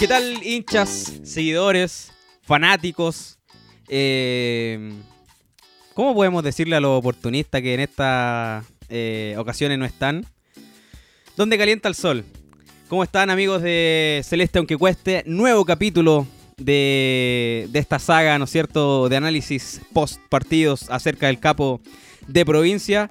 [0.00, 3.38] ¿Qué tal hinchas, seguidores, fanáticos?
[3.86, 4.94] Eh,
[5.92, 10.24] ¿Cómo podemos decirle a los oportunistas que en estas eh, ocasiones no están?
[11.36, 12.24] ¿Dónde calienta el sol?
[12.88, 15.22] ¿Cómo están amigos de Celeste aunque cueste?
[15.26, 16.26] Nuevo capítulo
[16.56, 21.82] de, de esta saga, ¿no es cierto?, de análisis post partidos acerca del capo
[22.26, 23.10] de provincia.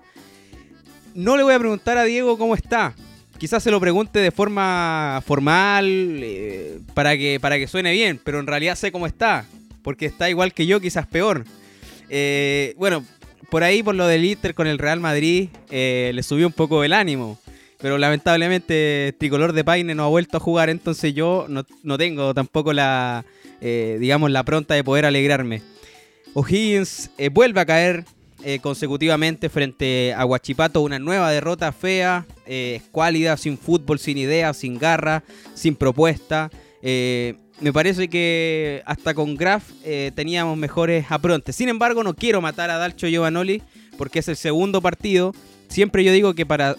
[1.13, 2.95] No le voy a preguntar a Diego cómo está.
[3.39, 8.41] Quizás se lo pregunte de forma formal eh, para, que, para que suene bien, pero
[8.41, 9.45] en realidad sé cómo está,
[9.81, 11.45] porque está igual que yo, quizás peor.
[12.09, 13.01] Eh, bueno,
[13.50, 16.83] por ahí, por lo del Inter con el Real Madrid, eh, le subió un poco
[16.83, 17.39] el ánimo.
[17.79, 22.33] Pero lamentablemente Tricolor de Paine no ha vuelto a jugar, entonces yo no, no tengo
[22.33, 23.23] tampoco la,
[23.61, 25.61] digamos, la pronta de poder alegrarme.
[26.33, 28.03] O'Higgins vuelve a caer
[28.43, 30.82] eh, consecutivamente frente a Huachipato.
[30.82, 36.50] Una nueva derrota fea, eh, escuálida, sin fútbol, sin idea, sin garra, sin propuesta.
[36.81, 39.64] Eh, me parece que hasta con Graf
[40.16, 41.58] teníamos mejores aprontes.
[41.58, 43.62] Sin embargo, no quiero matar a Dalcho Giovanoli
[43.98, 45.34] porque es el segundo partido.
[45.68, 46.78] Siempre yo digo que para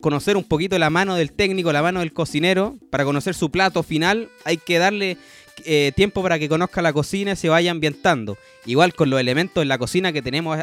[0.00, 3.82] conocer un poquito la mano del técnico, la mano del cocinero, para conocer su plato
[3.82, 5.16] final, hay que darle
[5.64, 8.38] eh, tiempo para que conozca la cocina y se vaya ambientando.
[8.66, 10.58] Igual con los elementos en la cocina que tenemos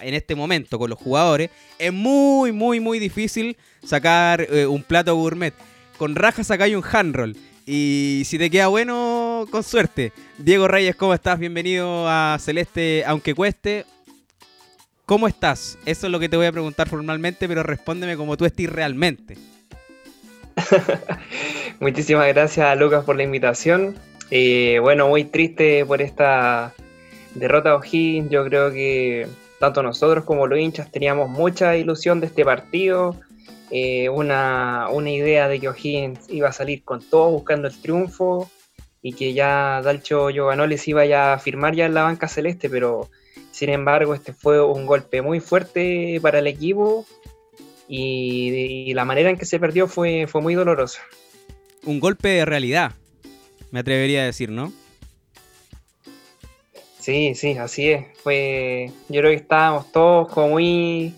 [0.00, 5.14] en este momento con los jugadores, es muy, muy, muy difícil sacar eh, un plato
[5.14, 5.54] gourmet.
[5.98, 7.36] Con rajas sacáis un handroll.
[7.66, 10.12] Y si te queda bueno, con suerte.
[10.38, 11.38] Diego Reyes, ¿cómo estás?
[11.38, 13.86] Bienvenido a Celeste, aunque cueste.
[15.06, 15.78] ¿Cómo estás?
[15.84, 19.36] Eso es lo que te voy a preguntar formalmente, pero respóndeme como tú estés realmente.
[21.80, 23.94] Muchísimas gracias, Lucas, por la invitación.
[24.30, 26.74] Eh, bueno, muy triste por esta
[27.34, 28.30] derrota de O'Higgins.
[28.30, 29.26] Yo creo que
[29.58, 33.16] tanto nosotros como los hinchas teníamos mucha ilusión de este partido.
[33.70, 38.50] Eh, una, idea de que O'Higgins iba a salir con todo buscando el triunfo
[39.02, 43.10] y que ya Dalcho les iba ya a firmar ya en la banca celeste, pero
[43.50, 47.04] sin embargo este fue un golpe muy fuerte para el equipo
[47.88, 51.02] y, y la manera en que se perdió fue, fue muy dolorosa.
[51.84, 52.92] Un golpe de realidad,
[53.74, 54.72] me atrevería a decir, ¿no?
[57.00, 58.06] Sí, sí, así es.
[58.22, 61.12] Fue, yo creo que estábamos todos como muy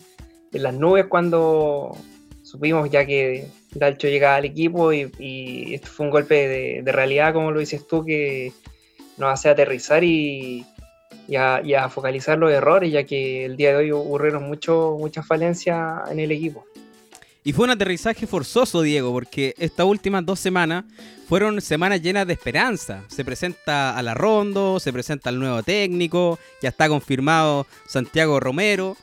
[0.55, 1.95] en las nubes cuando
[2.43, 6.49] supimos ya que Dalcho llegaba al equipo y, esto fue un golpe
[6.83, 8.55] de, realidad, como lo dices tú, que
[9.19, 10.65] nos hace aterrizar y,
[11.37, 16.21] a, focalizar los errores, ya que el día de hoy ocurrieron mucho, muchas falencias en
[16.21, 16.65] el equipo.
[17.47, 20.85] Y fue un aterrizaje forzoso, Diego, porque estas últimas dos semanas
[21.29, 23.05] fueron semanas llenas de esperanza.
[23.07, 28.97] Se presenta a la Rondo, se presenta al nuevo técnico, ya está confirmado Santiago Romero.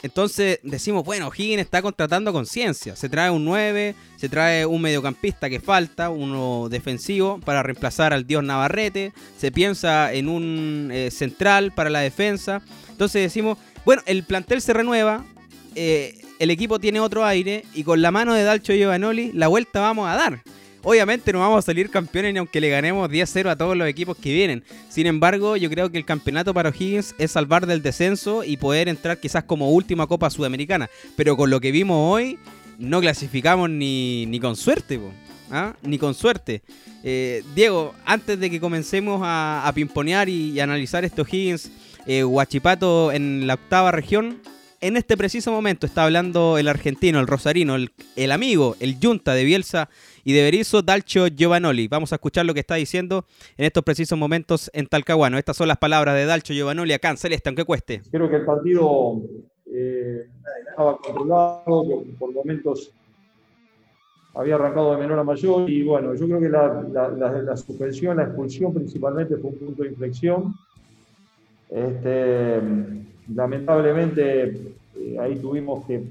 [0.00, 2.94] Entonces decimos, bueno, Higgins está contratando con ciencia.
[2.94, 8.28] Se trae un 9, se trae un mediocampista que falta, uno defensivo para reemplazar al
[8.28, 9.12] dios Navarrete.
[9.36, 12.62] Se piensa en un eh, central para la defensa.
[12.90, 15.24] Entonces decimos, bueno, el plantel se renueva.
[15.74, 19.80] Eh, el equipo tiene otro aire y con la mano de Dalcho Giovanoli la vuelta
[19.80, 20.42] vamos a dar.
[20.82, 24.16] Obviamente no vamos a salir campeones ni aunque le ganemos 10-0 a todos los equipos
[24.16, 24.62] que vienen.
[24.88, 28.88] Sin embargo, yo creo que el campeonato para O'Higgins es salvar del descenso y poder
[28.88, 30.88] entrar quizás como última Copa Sudamericana.
[31.16, 32.38] Pero con lo que vimos hoy,
[32.78, 35.00] no clasificamos ni, ni con suerte,
[35.50, 35.74] ¿Ah?
[35.82, 36.62] ni con suerte.
[37.02, 41.70] Eh, Diego, antes de que comencemos a, a pimponear y, analizar estos O'Higgins,
[42.06, 44.40] eh, Huachipato en la octava región,
[44.80, 49.44] en este preciso momento está hablando el argentino, el rosarino, el, amigo, el yunta de
[49.44, 49.88] Bielsa
[50.24, 51.88] y de Berizzo, Dalcio Giovanoli.
[51.88, 53.24] Vamos a escuchar lo que está diciendo
[53.56, 55.38] en estos precisos momentos en Talcahuano.
[55.38, 58.02] Estas son las palabras de Dalcio Giovanoli acá en Celeste, aunque cueste.
[58.10, 59.20] Creo que el partido
[59.72, 60.26] eh,
[60.70, 62.92] estaba controlado, por momentos
[64.34, 68.72] había arrancado de menor a mayor y bueno, yo creo que la, suspensión, la expulsión
[68.72, 70.54] principalmente fue un punto de inflexión.
[71.68, 72.60] Este,
[73.34, 76.02] lamentablemente eh, ahí tuvimos que,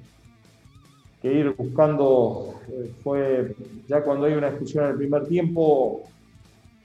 [1.24, 3.54] ir buscando, eh, fue
[3.88, 6.04] ya cuando hay una discusión en el primer tiempo,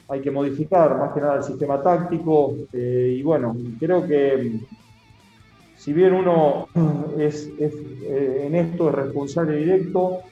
[0.09, 4.59] hay que modificar más que nada el sistema táctico eh, y bueno, creo que
[5.77, 6.67] si bien uno
[7.19, 10.23] es, en esto es responsable directo,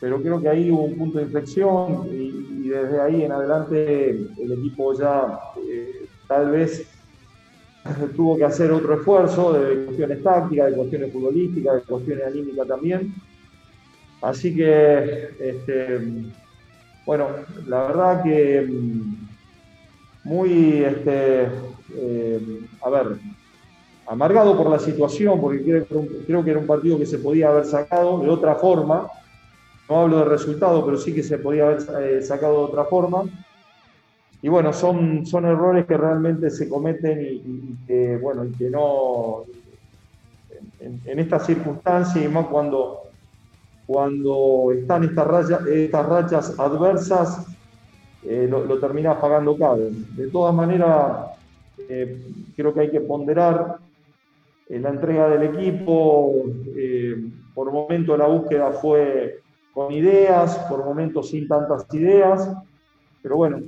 [0.00, 4.52] pero creo que ahí hubo un punto de inflexión y, desde ahí en adelante el
[4.52, 5.38] equipo ya
[6.26, 6.95] tal vez
[8.14, 13.14] tuvo que hacer otro esfuerzo de cuestiones tácticas, de cuestiones futbolísticas, de cuestiones anímicas también.
[14.22, 16.00] Así que, este,
[17.04, 17.28] bueno,
[17.66, 19.26] la verdad que mm,
[20.24, 21.48] muy, este,
[21.94, 23.18] eh, a ver,
[24.06, 25.84] amargado por la situación, porque
[26.26, 29.08] creo, que era un partido que se podía haber sacado de otra forma.
[29.88, 33.24] No hablo de resultado, pero sí que se podía haber eh, sacado de otra forma.
[34.46, 39.42] Y bueno, son, son errores que realmente se cometen y, que, bueno, y que no,
[40.78, 43.08] en, estas circunstancias y más cuando,
[43.88, 47.44] cuando están estas, rayas, estas rachas adversas,
[48.22, 48.78] eh, lo, lo
[49.18, 49.88] pagando caro.
[50.14, 51.26] De todas maneras,
[51.88, 52.16] eh,
[52.54, 53.78] creo que hay que ponderar
[54.68, 56.44] eh, la entrega del equipo.
[57.52, 59.40] por momentos la búsqueda fue
[59.74, 62.48] con ideas, por momentos sin tantas ideas.
[63.26, 63.60] Pero bueno,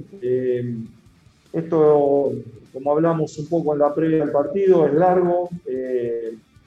[1.53, 2.33] esto,
[2.73, 5.49] como hablamos un poco en la previa del partido, es largo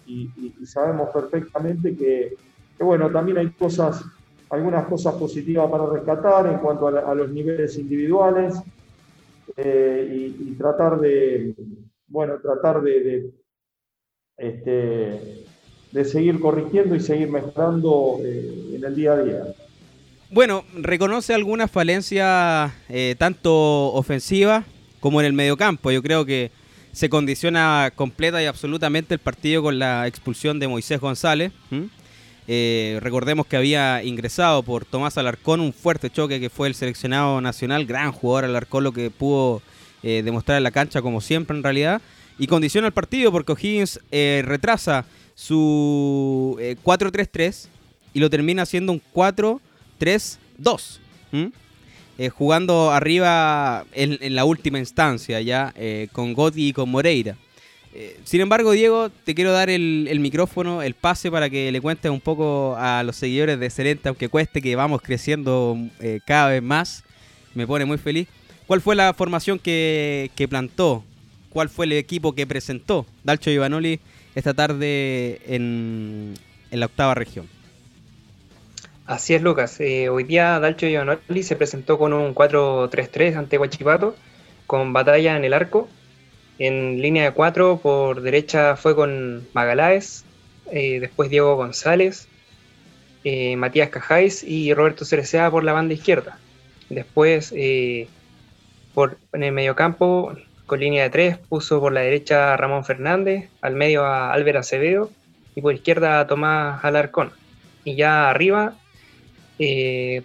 [0.05, 0.29] y,
[0.65, 2.35] sabemos perfectamente que,
[2.81, 4.03] bueno, también hay cosas
[4.49, 8.55] algunas cosas positivas para rescatar en cuanto a, los niveles individuales
[9.55, 11.55] eh, y, tratar de,
[12.07, 13.31] bueno, tratar de,
[14.35, 15.45] este,
[15.93, 19.55] de seguir corrigiendo y seguir mejorando eh, en el día a día.
[20.33, 24.63] Bueno, reconoce algunas falencias eh, tanto ofensivas
[25.01, 25.91] como en el mediocampo.
[25.91, 26.51] Yo creo que
[26.93, 31.51] se condiciona completa y absolutamente el partido con la expulsión de Moisés González.
[32.47, 37.41] Eh, recordemos que había ingresado por Tomás Alarcón un fuerte choque que fue el seleccionado
[37.41, 39.61] nacional, gran jugador Alarcón, lo que pudo
[40.01, 42.01] eh, demostrar en la cancha como siempre en realidad.
[42.39, 45.03] Y condiciona el partido porque O'Higgins eh, retrasa
[45.35, 47.67] su 4-3-3
[48.13, 49.01] y lo termina haciendo un
[50.01, 50.99] 4-3-2.
[52.33, 55.73] jugando arriba en, la última instancia ya
[56.11, 57.37] con Gotti y con Moreira.
[57.93, 62.09] Eh, sin embargo, Diego, te quiero dar el, micrófono, el pase para que le cuentes
[62.09, 66.63] un poco a los seguidores de Excelente, aunque cueste que vamos creciendo eh, cada vez
[66.63, 67.03] más.
[67.53, 68.27] Me pone muy feliz.
[68.65, 71.03] ¿Cuál fue la formación que, plantó?
[71.49, 73.99] ¿Cuál fue el equipo que presentó Dalcho Ivanoli
[74.35, 76.33] esta tarde en,
[76.71, 77.45] la octava región?
[79.11, 79.77] Así es, Lucas.
[79.81, 84.15] Eh, hoy día Dalcho Ivanoli se presentó con un 4-3-3 ante Huachipato,
[84.67, 85.89] con batalla en el arco
[86.59, 90.23] en línea de cuatro, por derecha fue con Magaláes,
[90.71, 92.29] eh, después Diego González,
[93.25, 96.39] eh, Matías Cajáis y Roberto Cerecea por la banda izquierda.
[96.89, 97.53] Después,
[98.93, 103.49] por, en el mediocampo, con línea de tres, puso por la derecha a Ramón Fernández,
[103.59, 105.11] al medio a Álvaro Acevedo
[105.53, 107.33] y por izquierda a Tomás Alarcón.
[107.83, 108.75] Y ya arriba,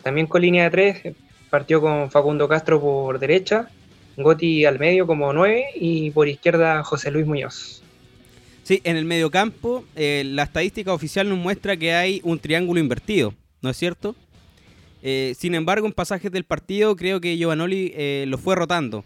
[0.02, 1.14] también con línea de tres,
[1.50, 3.68] partió con Facundo Castro por derecha,
[4.16, 7.82] Goti al medio como 9 y por izquierda José Luis Muñoz.
[8.62, 13.34] Sí, en el mediocampo eh, la estadística oficial nos muestra que hay un triángulo invertido,
[13.62, 14.16] ¿no es cierto?
[15.02, 19.04] Eh, sin embargo, en pasajes del partido creo que Giovanoli eh, lo fue rotando,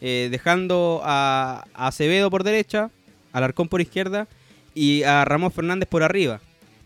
[0.00, 2.90] dejando a, a, Acevedo por derecha,
[3.32, 4.26] al Arcón por izquierda
[4.74, 6.40] y a Ramón Fernández por arriba.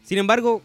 [0.05, 0.63] Sin embargo,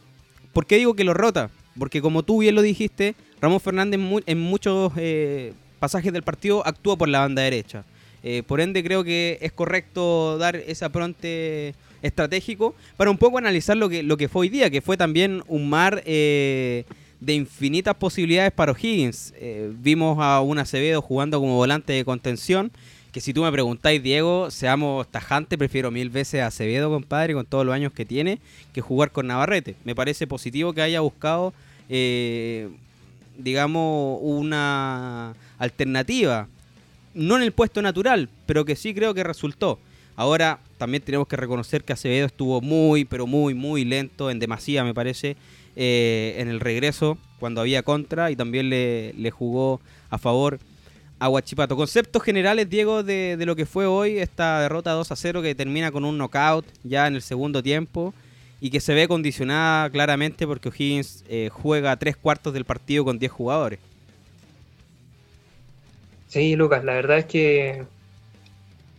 [0.51, 1.49] ¿por qué digo que lo rota?
[1.77, 4.93] Porque como tú bien lo dijiste, Ramón Fernández en muchos
[5.79, 7.83] pasajes del partido actúa por la banda derecha.
[8.23, 13.77] Eh, por ende, creo que es correcto dar ese apronte estratégico para un poco analizar
[13.77, 16.85] lo que, lo que fue hoy día, que fue también un mar eh,
[17.19, 19.33] de infinitas posibilidades para O'Higgins.
[19.37, 22.71] Eh, vimos a un Acevedo jugando como volante de contención,
[23.11, 27.45] que si tú me preguntáis, Diego, seamos tajantes, prefiero mil veces a Acevedo, compadre, con
[27.45, 28.39] todos los años que tiene,
[28.73, 29.75] que jugar con Navarrete.
[29.83, 31.53] Me parece positivo que haya buscado
[33.37, 36.47] digamos, una alternativa.
[37.13, 39.79] No en el puesto natural, pero que sí creo que resultó.
[40.15, 44.83] Ahora también tenemos que reconocer que Acevedo estuvo muy, pero muy, muy lento, en demasía
[44.83, 45.35] me parece,
[45.75, 50.59] eh, en el regreso, cuando había contra, y también le, jugó a favor
[51.21, 51.75] a Huachipato.
[51.75, 55.53] Conceptos generales, Diego, de, de, lo que fue hoy, esta derrota 2 a 0 que
[55.53, 58.11] termina con un knockout ya en el segundo tiempo
[58.59, 63.19] y que se ve condicionada claramente porque O'Higgins eh, juega tres cuartos del partido con
[63.19, 63.79] 10 jugadores.
[66.27, 67.83] Sí, Lucas, la verdad es que,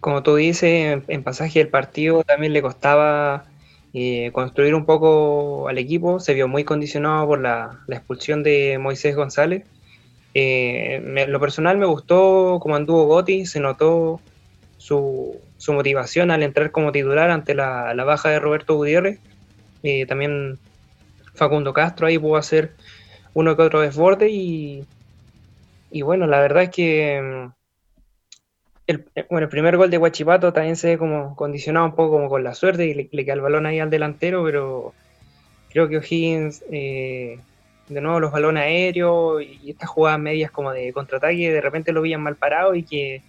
[0.01, 3.47] como tú dices, en, pasaje del partido también le costaba
[3.95, 9.17] eh, construir un poco al equipo, se vio muy condicionado por la, expulsión de Moisés
[9.17, 9.65] González.
[10.35, 14.21] Eh, lo personal me gustó como anduvo Gotti, se notó
[14.79, 19.21] su, motivación al entrar como titular ante la, baja de Roberto Gutiérrez.
[19.83, 20.59] Eh, también
[21.35, 22.73] Facundo Castro ahí pudo hacer
[23.35, 24.85] uno que otro desborde y,
[25.91, 27.53] y bueno, la verdad es que mm,
[28.87, 32.13] el, eh, bueno, el primer gol de Guachipato también se ve como condicionado un poco
[32.13, 34.93] como con la suerte y le, queda el balón ahí al delantero, pero
[35.71, 37.39] creo que O'Higgins, eh,
[37.89, 42.03] de nuevo los balones aéreos y estas jugadas medias como de contraataque, de repente lo
[42.03, 43.23] veían mal parado y que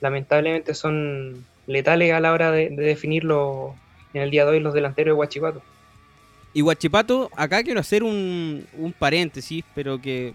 [0.00, 3.74] lamentablemente son letales a la hora de, de definirlo
[4.12, 5.62] en el día de hoy los delanteros de Guachipato.
[6.54, 8.64] Y Guachipato, acá quiero hacer un,
[8.96, 10.32] paréntesis, pero que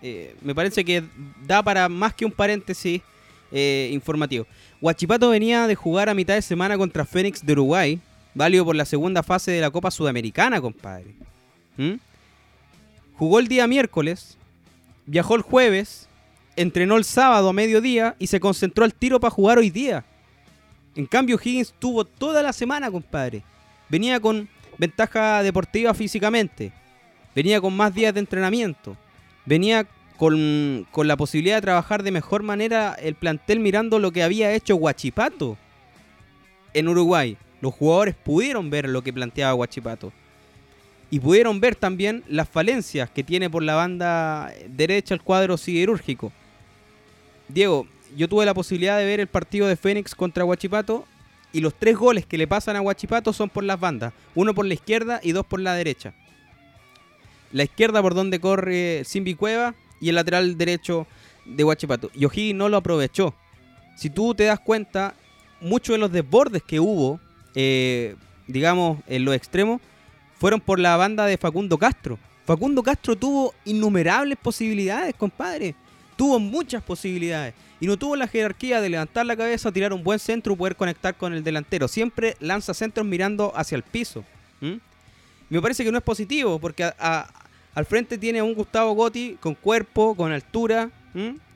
[0.00, 1.02] eh, me parece que
[1.44, 3.02] da para más que un paréntesis
[3.50, 4.46] eh, informativo.
[4.80, 7.98] Huachipato venía de jugar a mitad de semana contra Fénix de Uruguay,
[8.32, 11.16] válido por la segunda fase de la Copa Sudamericana, compadre.
[11.76, 11.94] ¿Mm?
[13.18, 14.36] Jugó el día miércoles,
[15.06, 16.08] viajó el jueves,
[16.54, 20.04] entrenó el sábado a mediodía y se concentró al tiro para jugar hoy día.
[20.94, 23.42] En cambio, Higgins tuvo toda la semana, compadre.
[23.88, 26.72] Venía con ventaja deportiva físicamente.
[27.34, 28.96] Venía con más días de entrenamiento.
[29.44, 34.22] Venía con, con, la posibilidad de trabajar de mejor manera el plantel mirando lo que
[34.22, 35.56] había hecho Huachipato
[36.72, 37.36] en Uruguay.
[37.60, 40.12] Los jugadores pudieron ver lo que planteaba Huachipato.
[41.10, 46.32] Y pudieron ver también las falencias que tiene por la banda derecha el cuadro siderúrgico.
[47.48, 47.86] Diego,
[48.16, 51.04] yo tuve la posibilidad de ver el partido de Fénix contra Huachipato
[51.52, 54.12] y los tres goles que le pasan a Huachipato son por las bandas.
[54.34, 56.12] Uno por la izquierda y dos por la derecha.
[57.52, 61.06] La izquierda por donde corre Simbi Cueva y el lateral derecho
[61.44, 62.10] de Huachipato.
[62.14, 63.34] Y no lo aprovechó.
[63.96, 65.14] Si tú te das cuenta,
[65.60, 67.20] muchos de los desbordes que hubo,
[67.54, 69.80] eh, digamos, en los extremos,
[70.46, 72.20] fueron por la banda de Facundo Castro.
[72.44, 75.74] Facundo Castro tuvo innumerables posibilidades, compadre.
[76.14, 77.52] Tuvo muchas posibilidades.
[77.80, 80.76] Y no tuvo la jerarquía de levantar la cabeza, tirar un buen centro y poder
[80.76, 81.88] conectar con el delantero.
[81.88, 84.24] Siempre lanza centros mirando hacia el piso.
[85.50, 89.56] Me parece que no es positivo, porque al frente tiene a un Gustavo Gotti con
[89.56, 90.90] cuerpo, con altura,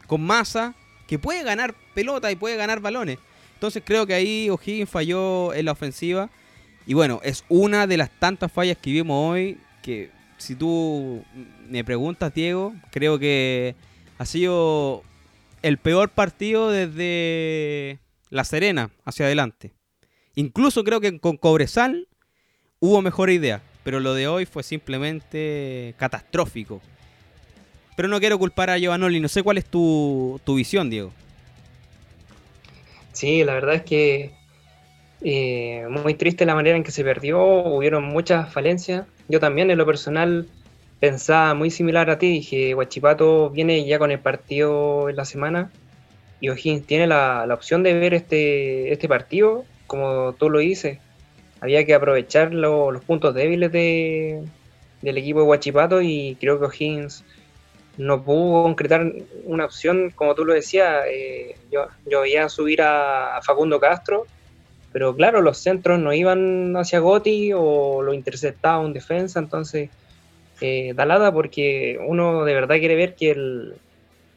[0.09, 0.75] con masa,
[1.07, 3.21] que puede ganar pelota y puede ganar balones.
[3.55, 6.29] Entonces creo que ahí O'Higgins falló en la ofensiva.
[6.91, 11.23] Y bueno, es una de las tantas fallas que vimos hoy que si tú
[11.69, 13.77] me preguntas, Diego, creo que
[14.19, 15.05] ha sido
[15.63, 19.73] el peor partido desde La Serena hacia adelante.
[20.35, 22.09] Incluso creo que con Cobresal
[22.81, 26.83] hubo mejor idea, pero lo de hoy fue simplemente catastrófico.
[27.95, 31.13] Pero no quiero culpar a Giovanoli, no sé cuál es tu, visión, Diego.
[33.13, 34.40] Sí, la verdad es que
[35.23, 39.07] eh, muy triste la manera en que se perdió, hubieron muchas falencias.
[39.29, 40.47] Yo también en lo personal
[40.99, 45.71] pensaba muy similar a ti, dije, Guachipato viene ya con el partido en la semana
[46.41, 50.99] y O'Higgins tiene la, opción de ver este, este partido, como tú lo dices.
[51.61, 54.43] Había que aprovechar los puntos débiles de,
[55.03, 57.25] del equipo de Guachipato y creo que O'Higgins
[57.99, 59.13] no pudo concretar
[59.45, 64.27] una opción, como tú lo decías, eh, yo, yo veía subir a, Facundo Castro,
[64.93, 69.91] pero claro, los centros no iban hacia Goti o lo interceptaba un defensa, entonces
[70.61, 73.73] eh, Dalada porque uno de verdad quiere ver que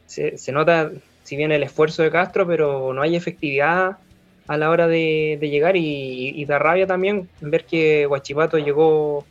[0.06, 0.90] se, nota,
[1.24, 3.98] si bien el esfuerzo de Castro, pero no hay efectividad
[4.46, 9.24] a la hora de, llegar y, da rabia también ver que Guachipato llegó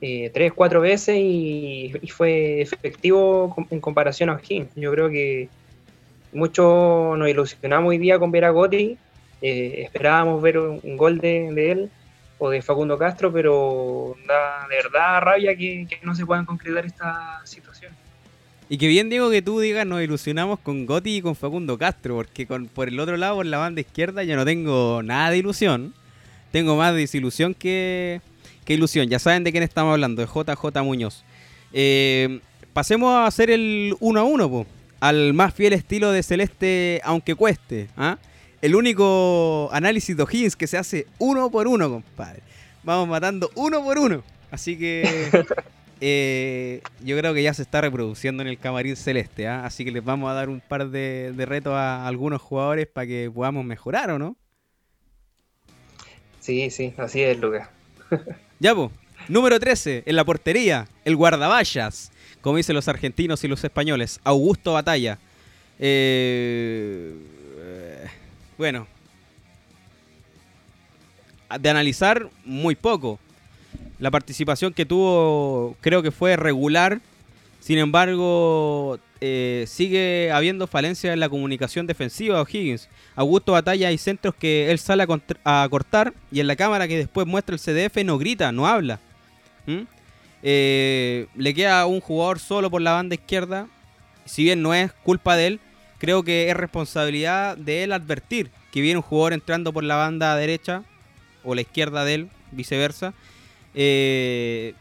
[0.00, 4.70] eh, tres, cuatro veces y, fue efectivo en comparación a O'Higgins.
[4.76, 5.48] Yo creo que
[6.32, 8.98] mucho nos ilusionamos hoy día con ver a Gotti,
[9.40, 11.90] eh, esperábamos ver un, gol de, él
[12.38, 17.40] o de Facundo Castro, pero da de verdad rabia que, no se puedan concretar esta
[17.44, 17.92] situación.
[18.68, 22.16] Y que bien digo que tú digas nos ilusionamos con Gotti y con Facundo Castro,
[22.16, 25.38] porque con, por el otro lado, por la banda izquierda, yo no tengo nada de
[25.38, 25.94] ilusión.
[26.50, 28.20] Tengo más desilusión que,
[28.64, 29.08] que ilusión.
[29.08, 31.24] Ya saben de quién estamos hablando, de JJ Muñoz.
[31.72, 32.40] Eh,
[32.72, 34.66] pasemos a hacer el 1 a 1,
[35.00, 37.88] al más fiel estilo de Celeste, aunque cueste.
[37.96, 38.18] ¿ah?
[38.60, 42.42] El único análisis de O'Higgins que se hace uno por uno, compadre.
[42.82, 44.22] Vamos matando uno por uno.
[44.50, 45.44] Así que
[46.00, 49.46] eh, yo creo que ya se está reproduciendo en el camarín celeste.
[49.46, 49.64] ¿ah?
[49.64, 53.30] Así que les vamos a dar un par de, retos a algunos jugadores para que
[53.32, 54.36] podamos mejorar, ¿o no?
[56.40, 57.68] Sí, sí, así es, Lucas.
[58.58, 58.90] ya, pues.
[59.28, 64.72] Número 13, en la portería, el guardaballas, como dicen los argentinos y los españoles, Augusto
[64.72, 65.18] Batalla.
[65.78, 67.14] Eh
[68.58, 68.86] bueno,
[71.58, 73.18] de analizar muy poco.
[73.98, 77.00] La participación que tuvo creo que fue regular.
[77.60, 82.88] Sin embargo, eh, sigue habiendo falencia en la comunicación defensiva de O'Higgins.
[83.16, 85.06] Augusto Batalla hay centros que él sale
[85.44, 89.00] a, cortar y en la cámara que después muestra el CDF no grita, no habla.
[89.66, 89.82] ¿Mm?
[90.42, 93.66] Eh, le queda un jugador solo por la banda izquierda.
[94.24, 95.60] Si bien no es culpa de él,
[95.98, 100.36] creo que es responsabilidad de él advertir que viene un jugador entrando por la banda
[100.36, 100.82] derecha
[101.44, 103.14] o la izquierda de él, viceversa.
[103.74, 104.74] Eh,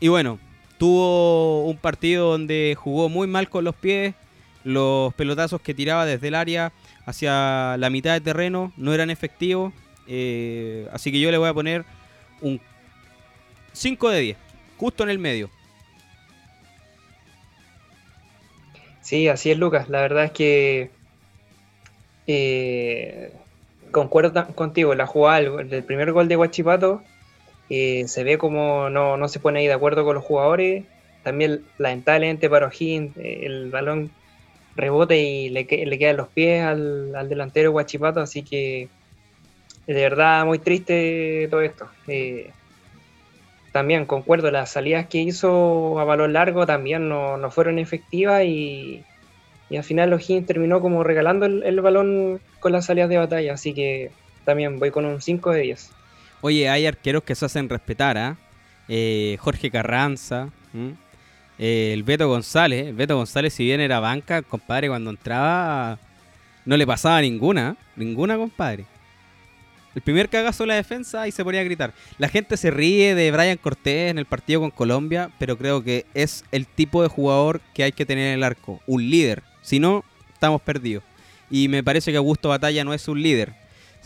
[0.00, 0.38] y bueno,
[0.78, 4.14] tuvo un partido donde jugó muy mal con los pies,
[4.64, 6.72] los pelotazos que tiraba desde el área
[7.06, 9.72] hacia la mitad de terreno no eran efectivos,
[10.06, 11.84] eh, así que yo le voy a poner
[12.40, 12.60] un
[13.72, 14.36] 5 de 10,
[14.76, 15.50] justo en el medio.
[19.02, 19.88] Sí, así es, Lucas.
[19.88, 20.90] La verdad es que
[22.26, 23.32] eh,
[23.90, 24.94] concuerdo contigo.
[24.94, 27.02] La jugada del primer gol de Guachipato
[27.68, 30.84] eh, se ve como no, no, se pone ahí de acuerdo con los jugadores.
[31.22, 34.10] También, lamentablemente, para O'Higgins, eh, el balón
[34.74, 38.20] rebote y le, le quedan los pies al, al, delantero Guachipato.
[38.20, 38.88] Así que,
[39.86, 41.88] de verdad, muy triste todo esto.
[42.06, 42.50] Eh,
[43.72, 49.02] también concuerdo, las salidas que hizo a balón largo también no, no fueron efectivas y,
[49.70, 53.72] y, al final O'Higgins terminó como regalando el, balón con las salidas de batalla, así
[53.72, 54.10] que
[54.44, 55.90] también voy con un 5 de 10.
[56.42, 58.36] Oye, hay arqueros que se hacen respetar, ¿ah?
[58.88, 59.36] ¿eh?
[59.40, 60.50] Jorge Carranza,
[61.58, 65.98] eh, el Beto González, el Beto González si bien era banca, compadre, cuando entraba
[66.64, 68.84] no le pasaba ninguna, ninguna compadre.
[69.94, 71.92] El primer cagazo de la defensa y se ponía a gritar.
[72.18, 76.06] La gente se ríe de Brian Cortés en el partido con Colombia, pero creo que
[76.14, 78.80] es el tipo de jugador que hay que tener en el arco.
[78.86, 79.42] Un líder.
[79.60, 81.04] Si no, estamos perdidos.
[81.50, 83.54] Y me parece que Augusto Batalla no es un líder.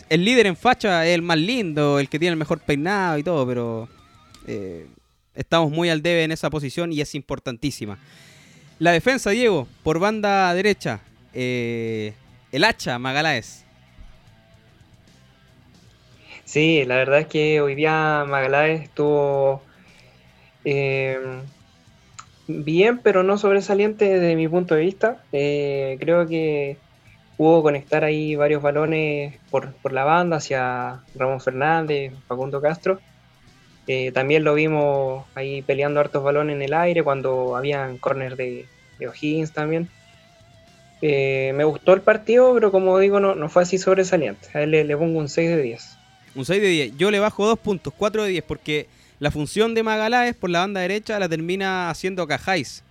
[0.09, 3.23] El líder en facha es el más lindo, el que tiene el mejor peinado y
[3.23, 3.89] todo, pero
[4.45, 4.87] eh,
[5.35, 7.97] estamos muy al debe en esa posición y es importantísima.
[8.79, 10.99] La defensa, Diego, por banda derecha.
[11.33, 12.13] Eh,
[12.51, 13.65] el hacha, Magaláes.
[16.47, 19.61] Sí, la verdad es que hoy día Magaláes estuvo
[20.63, 21.19] eh,
[22.47, 25.21] bien, pero no sobresaliente desde mi punto de vista.
[25.33, 26.77] Eh, creo que
[27.35, 33.01] pudo conectar ahí varios balones por, por, la banda hacia Ramón Fernández, Facundo Castro.
[33.85, 38.67] Eh, también lo vimos ahí peleando hartos balones en el aire cuando habían corners de,
[38.99, 39.89] de O'Higgins también.
[41.01, 44.47] Me gustó el partido, pero como digo, no, no fue así sobresaliente.
[44.53, 45.96] A él le, le pongo un 6 de 10.
[46.37, 46.97] Un 6 de 10.
[46.97, 48.87] Yo le bajo dos puntos, 4 de 10, porque
[49.19, 52.83] la función de Magaláes por la banda derecha la termina haciendo Cajáis.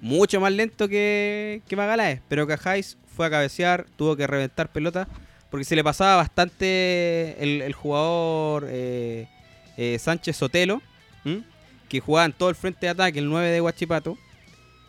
[0.00, 5.06] Mucho más lento que, que Magaláes, pero Cajáis fue a cabecear, tuvo que reventar pelota,
[5.50, 9.28] porque se le pasaba bastante el, jugador eh,
[9.76, 10.80] eh, Sánchez Sotelo,
[11.90, 14.16] que jugaba en todo el frente de ataque, el 9 de Guachipato.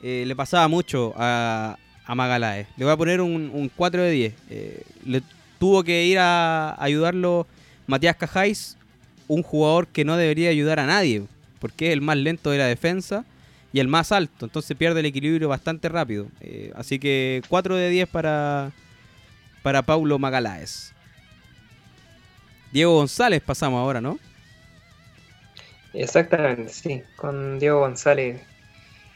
[0.01, 2.67] Eh, le pasaba mucho a, a Magaláes.
[2.77, 4.33] Le voy a poner un, un 4 de 10.
[5.05, 5.21] le
[5.59, 7.47] tuvo que ir a ayudarlo
[7.87, 8.77] Matías Cajáis,
[9.27, 11.23] un jugador que no debería ayudar a nadie,
[11.59, 13.25] porque es el más lento de la defensa
[13.73, 16.27] y el más alto, entonces pierde el equilibrio bastante rápido.
[16.41, 18.71] Eh, así que 4 de 10 para,
[19.63, 20.93] para Paulo Magaláes.
[22.71, 24.19] Diego González pasamos ahora, ¿no?
[25.93, 28.41] Exactamente, sí, con Diego González.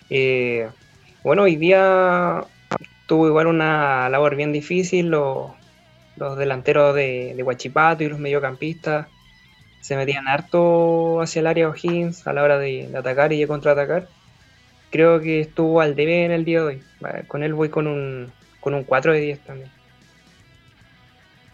[0.10, 0.70] Eh,
[1.24, 2.44] bueno, hoy día
[3.06, 5.56] tuvo igual una labor bien difícil, lo,
[6.22, 9.08] los delanteros de, de Huachipato y los mediocampistas
[9.80, 13.48] se metían harto hacia el área O'Higgins a la hora de, de, atacar y de
[13.48, 14.08] contraatacar.
[14.92, 16.84] Creo que estuvo al debe en el día de hoy.
[17.28, 19.70] Con él voy con un, con un 4 de 10 también.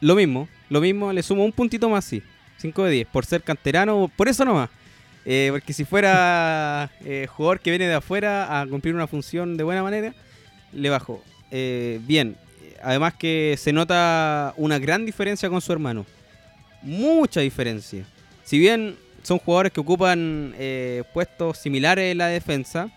[0.02, 2.22] Lo mismo, lo mismo, le sumo un puntito más, sí.
[2.58, 4.70] 5 de 10, por ser canterano, por eso nomás.
[5.24, 9.64] Eh, porque si fuera eh, jugador que viene de afuera a cumplir una función de
[9.64, 10.14] buena manera,
[10.74, 11.24] le bajo.
[11.52, 12.36] Eh, bien,
[12.82, 16.06] además que se nota una gran diferencia con su hermano.
[16.82, 18.06] Mucha diferencia.
[18.44, 22.90] Si bien son jugadores que ocupan eh, puestos similares en la defensa,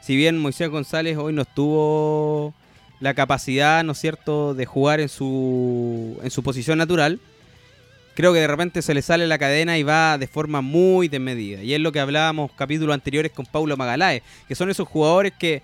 [0.00, 2.54] si bien Moisés González hoy no tuvo
[3.00, 7.20] la capacidad, ¿no es cierto?, de jugar en su, en su posición natural,
[8.14, 11.62] creo que de repente se le sale la cadena y va de forma muy desmedida.
[11.62, 15.62] Y es lo que hablábamos capítulos anteriores con Paulo Magaláes, que son esos jugadores que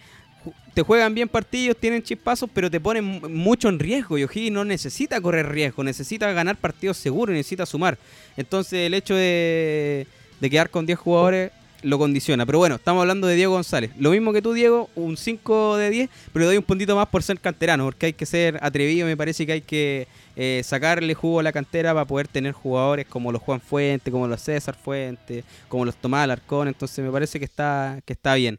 [0.74, 4.16] te juegan bien partidos, tienen chispazos, pero te ponen mucho en riesgo.
[4.16, 7.98] Y O'Higgins no necesita correr riesgo, necesita ganar partidos seguros, necesita sumar.
[8.36, 10.06] Entonces el hecho de,
[10.40, 12.46] quedar con 10 jugadores lo condiciona.
[12.46, 13.90] Pero bueno, estamos hablando de Diego González.
[13.98, 17.08] Lo mismo que tú, Diego, un 5 de 10, pero le doy un puntito más
[17.08, 20.06] por ser canterano, porque hay que ser atrevido, me parece que hay que
[20.36, 24.26] eh, sacarle jugo a la cantera para poder tener jugadores como los Juan Fuente, como
[24.26, 26.68] los César Fuente, como los Tomás Alarcón.
[26.68, 28.58] Entonces me parece que está, que está bien.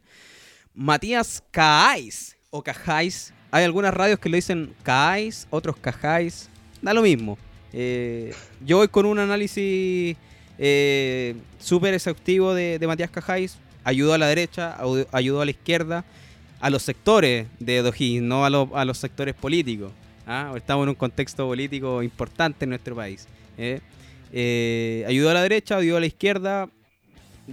[0.74, 3.32] Matías Caáis o Cajáis.
[3.50, 6.48] Hay algunas radios que le dicen Caáis, otros Cajáis.
[6.82, 7.38] Da lo mismo.
[7.72, 8.34] Eh,
[8.64, 10.16] yo voy con un análisis
[10.58, 13.58] eh, súper exhaustivo de, Matías Cajáis.
[13.84, 14.76] Ayudó a la derecha,
[15.12, 16.04] ayudó a la izquierda,
[16.60, 19.92] a los sectores de Dojí, no a, a, los sectores políticos.
[20.26, 20.52] ¿ah?
[20.56, 23.28] Estamos en un contexto político importante en nuestro país.
[23.58, 23.80] ¿eh?
[24.32, 26.68] Eh, ayudó a la derecha, ayudó a la izquierda.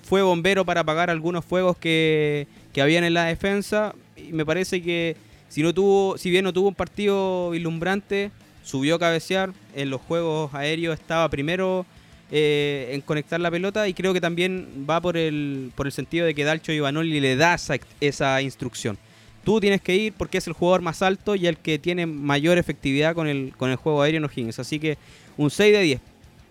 [0.04, 3.94] Fue bombero para apagar algunos fuegos que, que habían en la defensa.
[4.16, 5.16] Y me parece que
[5.50, 8.32] si no tuvo, si bien no tuvo un partido vislumbrante,
[8.64, 9.52] subió a cabecear.
[9.76, 11.86] En los juegos aéreos estaba primero
[12.32, 16.26] eh, en conectar la pelota y creo que también va por el, por el sentido
[16.26, 18.98] de que Dalcho Ivanoli le da esa, esa instrucción.
[19.44, 22.58] Tú tienes que ir porque es el jugador más alto y el que tiene mayor
[22.58, 24.60] efectividad con el, con el juego aéreo en O'Higgins.
[24.60, 24.98] Así que
[25.36, 26.02] un 6 de 10.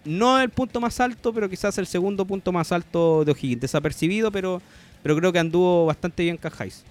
[0.05, 3.61] No el punto más alto, pero quizás el segundo punto más alto de O'Higgins.
[3.61, 4.61] Desapercibido, pero,
[5.03, 6.85] pero creo que anduvo bastante bien Cajáis.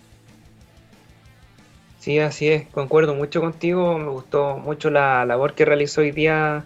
[1.99, 3.97] Sí, así es, concuerdo mucho contigo.
[3.97, 6.63] Me gustó mucho la labor que realizó hoy día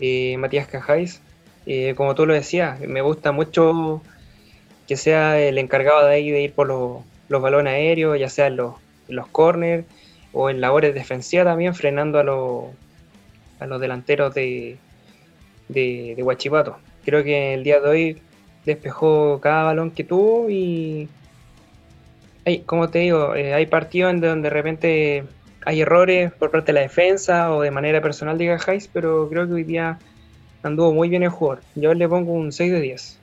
[0.00, 1.20] eh, Matías Cajáis.
[1.66, 4.02] Eh, como tú lo decías, me gusta mucho
[4.86, 8.48] que sea el encargado de ahí de ir por los, los balones aéreos, ya sea
[8.48, 8.74] en los,
[9.08, 9.86] los corners
[10.32, 12.64] o en labores defensivas también, frenando a, los,
[13.60, 14.76] a los delanteros de,
[15.68, 16.76] de, de Huachipato.
[17.04, 18.22] Creo que el día de hoy
[18.64, 21.08] despejó cada balón que tuvo y,
[22.44, 25.24] hay, como te digo, eh, hay partidos en donde de repente
[25.64, 29.46] hay errores por parte de la defensa o de manera personal de Gajáis, pero creo
[29.46, 29.98] que hoy día
[30.62, 31.62] anduvo muy bien el jugador.
[31.74, 33.18] Yo le pongo un 6 de 10.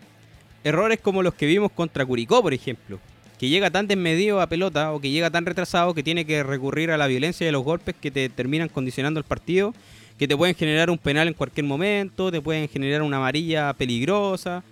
[0.64, 3.00] Errores como los que vimos contra Curicó, por ejemplo
[3.42, 6.92] que llega tan desmedido a pelota o que llega tan retrasado que tiene que recurrir
[6.92, 9.74] a la violencia de los golpes que te terminan condicionando el partido,
[10.20, 14.64] que te pueden generar un penal en cualquier momento, te pueden generar una amarilla peligrosa.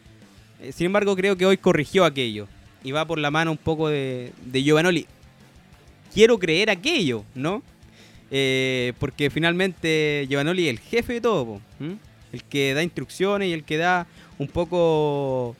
[0.62, 2.48] Eh, sin embargo, creo que hoy corrigió aquello
[2.84, 5.06] y va por la mano un poco de, de Giovanoli.
[6.14, 7.62] Quiero creer aquello, ¿no?
[8.32, 11.60] Eh, porque finalmente Giovanoli es el jefe de todo,
[12.32, 14.06] el que da instrucciones y el que da
[14.38, 15.56] un poco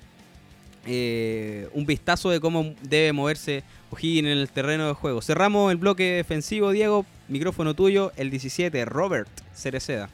[0.86, 5.22] eh, un vistazo de cómo debe moverse O'Higgins en el terreno de juego.
[5.22, 7.06] Cerramos el bloque defensivo, Diego.
[7.28, 10.10] Micrófono tuyo, el 17, Robert Cereceda.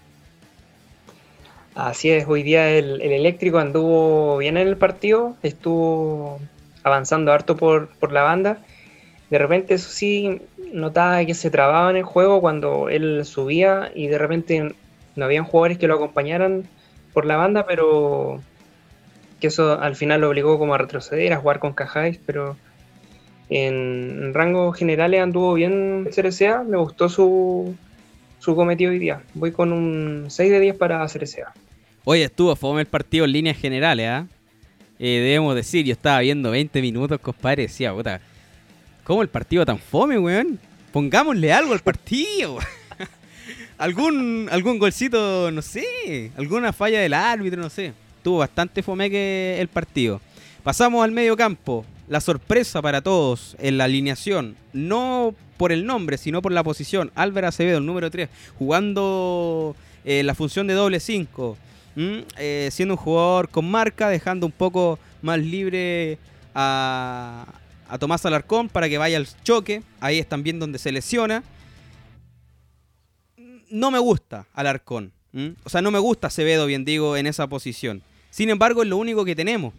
[1.75, 6.39] Así es, hoy día el, eléctrico anduvo bien en el partido, estuvo
[6.83, 8.59] avanzando harto por, por la banda.
[9.29, 14.07] De repente, eso sí, notaba que se trababa en el juego cuando él subía y
[14.07, 14.73] de repente
[15.17, 16.63] no habían jugadores que lo acompañaran
[17.13, 18.41] por la banda, pero
[19.41, 22.55] que eso al final lo obligó como a retroceder, a jugar con Cajáis, pero
[23.49, 27.75] en, rangos generales anduvo bien CRCA, me gustó su,
[28.39, 29.23] su cometido hoy día.
[29.33, 31.53] Voy con un 6 de 10 para CRCA.
[32.05, 34.27] Oye, estuvo fome el partido en líneas generales, ¿ah?
[34.99, 35.19] ¿eh?
[35.19, 38.21] debemos decir, yo estaba viendo 20 minutos, compadre, decía, puta,
[39.03, 40.59] ¿cómo el partido tan fome, weón?
[40.93, 42.59] Pongámosle algo al partido.
[43.77, 47.93] algún, algún golcito, no sé, alguna falla del árbitro, no sé
[48.25, 50.19] tuvo bastante fomeque el partido.
[50.63, 51.85] Pasamos al medio campo.
[52.07, 57.11] La sorpresa para todos en la alineación, no por el nombre, sino por la posición.
[57.13, 61.55] Álvaro Acevedo, el número 3, jugando eh, la función de doble 5.
[61.95, 66.17] Eh, siendo un jugador con marca, dejando un poco más libre
[66.53, 67.45] a,
[67.87, 69.81] a Tomás Alarcón para que vaya al choque.
[69.99, 71.43] Ahí es también donde se lesiona.
[73.69, 75.11] No me gusta Alarcón.
[75.65, 78.01] O sea, no me gusta Acevedo, bien digo, en esa posición.
[78.29, 79.73] Sin embargo, es lo único que tenemos.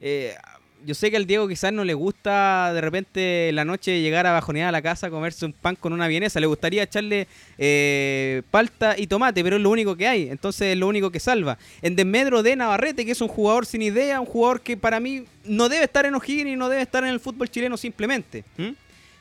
[0.00, 0.34] Eh,
[0.84, 4.32] yo sé que al Diego quizás no le gusta de repente la noche llegar a
[4.32, 6.40] bajonear a la casa, comerse un pan con una vienesa.
[6.40, 10.28] Le gustaría echarle eh, palta y tomate, pero es lo único que hay.
[10.28, 11.58] Entonces es lo único que salva.
[11.82, 15.24] En desmedro de Navarrete, que es un jugador sin idea, un jugador que para mí
[15.44, 18.44] no debe estar en O'Higgins y no debe estar en el fútbol chileno simplemente.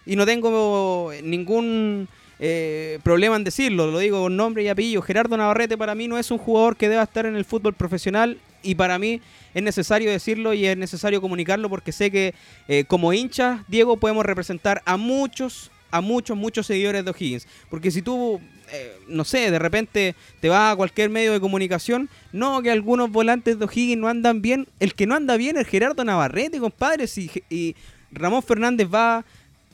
[0.06, 2.08] Y no tengo ningún
[2.40, 5.02] eh, problema en decirlo, lo digo con nombre y apellido.
[5.02, 8.38] Gerardo Navarrete para mí no es un jugador que deba estar en el fútbol profesional
[8.64, 9.22] y para mí
[9.54, 12.34] es necesario decirlo y es necesario comunicarlo porque sé que
[12.68, 17.48] eh, como hincha, Diego, podemos representar a muchos, a muchos, muchos seguidores de O'Higgins.
[17.70, 18.40] Porque si tú,
[18.72, 23.12] eh, no sé, de repente te vas a cualquier medio de comunicación, no, que algunos
[23.12, 24.68] volantes de O'Higgins no andan bien.
[24.80, 27.06] El que no anda bien es Gerardo Navarrete, compadre.
[27.50, 27.76] y
[28.12, 29.24] Ramón Fernández va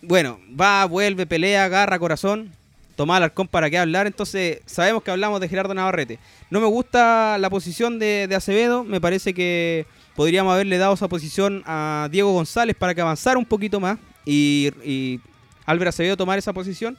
[0.07, 2.51] bueno, va, vuelve, pelea, agarra, corazón.
[2.95, 4.08] Tomás Alarcón para qué hablar.
[4.08, 6.19] Entonces, sabemos que hablamos de Gerardo Navarrete.
[6.49, 8.84] No me gusta la posición de, Acevedo.
[8.84, 13.45] Me parece que podríamos haberle dado esa posición a Diego González para que avanzara un
[13.45, 15.19] poquito más y, y
[15.65, 16.97] Álvaro Acevedo tomar esa posición.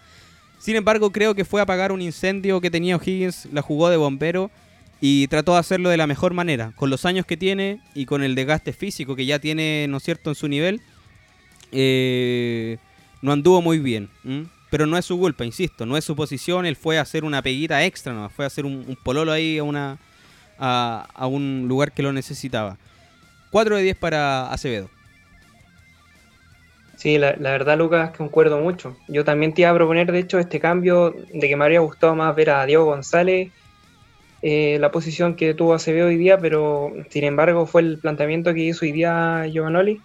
[0.59, 3.97] Sin embargo, creo que fue a apagar un incendio que tenía O'Higgins, la jugó de
[3.97, 4.51] bombero
[5.01, 6.73] y trató de hacerlo de la mejor manera.
[6.77, 10.03] Con los años que tiene y con el desgaste físico que ya tiene, ¿no es
[10.03, 10.81] cierto?, en su nivel.
[11.73, 12.79] Eh,
[13.23, 14.09] no anduvo muy bien.
[14.71, 16.67] Pero no es su culpa, insisto, no es su posición.
[16.67, 18.29] Él fue a hacer una peguita extra, ¿no?
[18.29, 19.99] fue a hacer un, pololo ahí a, una,
[20.59, 22.77] a, un lugar que lo necesitaba.
[23.51, 24.91] 4 de 10 para Acevedo.
[26.97, 28.97] Sí, la, verdad, Lucas, concuerdo mucho.
[29.07, 32.15] Yo también te iba a proponer, de hecho, este cambio de que me habría gustado
[32.15, 33.53] más ver a Diego González,
[34.43, 38.61] eh, la posición que tuvo Acevedo hoy día, pero sin embargo fue el planteamiento que
[38.61, 40.01] hizo hoy día Giovanoli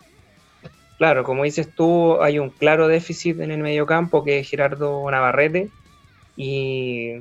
[1.01, 5.69] Claro, como dices tú, hay un claro déficit en el mediocampo que es Gerardo Navarrete.
[6.37, 7.13] Y,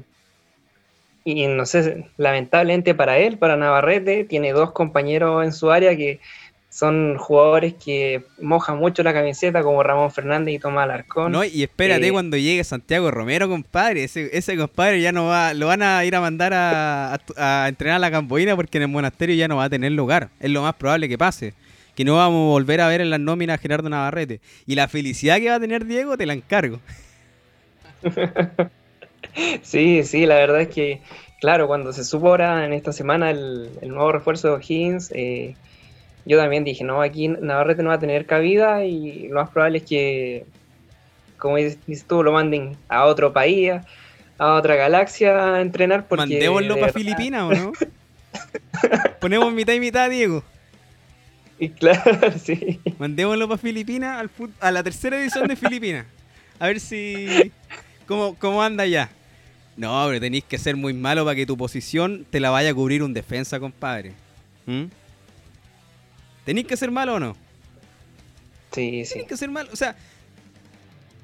[1.24, 6.20] y no sé, lamentablemente para él, para Navarrete, tiene dos compañeros en su área que
[6.68, 11.32] son jugadores que mojan mucho la camiseta, como Ramón Fernández y Tomás Alarcón.
[11.32, 14.04] No, y espérate Eh, cuando llegue Santiago Romero, compadre.
[14.04, 17.68] Ese, ese compadre ya no va, lo van a ir a mandar a, a- a
[17.70, 20.28] entrenar a la camboína porque en el monasterio ya no va a tener lugar.
[20.38, 21.54] Es lo más probable que pase.
[21.94, 24.40] Que no vamos a volver a ver en las nóminas a Gerardo Navarrete.
[24.66, 26.80] Y la felicidad que va a tener Diego te la encargo.
[29.62, 31.00] Sí, sí, la verdad es que,
[31.40, 35.54] claro, cuando se supo ahora en esta semana el, el nuevo refuerzo de O'Higgins, eh,
[36.24, 39.78] yo también dije, no, aquí Navarrete no va a tener cabida y lo más probable
[39.78, 40.44] es que,
[41.38, 43.72] como dices tú, lo manden a otro país,
[44.38, 46.06] a, otra galaxia a entrenar.
[46.06, 47.72] Porque Mandémoslo para Filipinas, ¿o no?
[49.20, 50.44] Ponemos mitad y mitad, Diego.
[51.60, 52.80] Y claro, sí.
[52.98, 56.06] Mandémoslo para Filipinas, al fut- a la tercera edición de Filipinas.
[56.58, 57.52] A ver si.
[58.06, 59.10] ¿Cómo, cómo anda ya?
[59.76, 62.74] No, pero tenéis que ser muy malo para que tu posición te la vaya a
[62.74, 64.12] cubrir un defensa, compadre.
[64.66, 64.84] ¿Mm?
[66.44, 67.36] ¿Tenéis que ser malo o no?
[68.72, 69.10] Sí, sí.
[69.12, 69.70] Tenéis que ser malo.
[69.72, 69.96] O sea,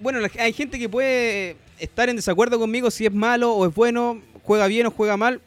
[0.01, 4.21] bueno, hay gente que puede estar en desacuerdo conmigo si es malo o es bueno,
[4.43, 5.41] juega bien o juega mal.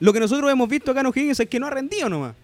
[0.00, 2.34] Lo que nosotros hemos visto acá en O'Higgins es que no ha rendido nomás.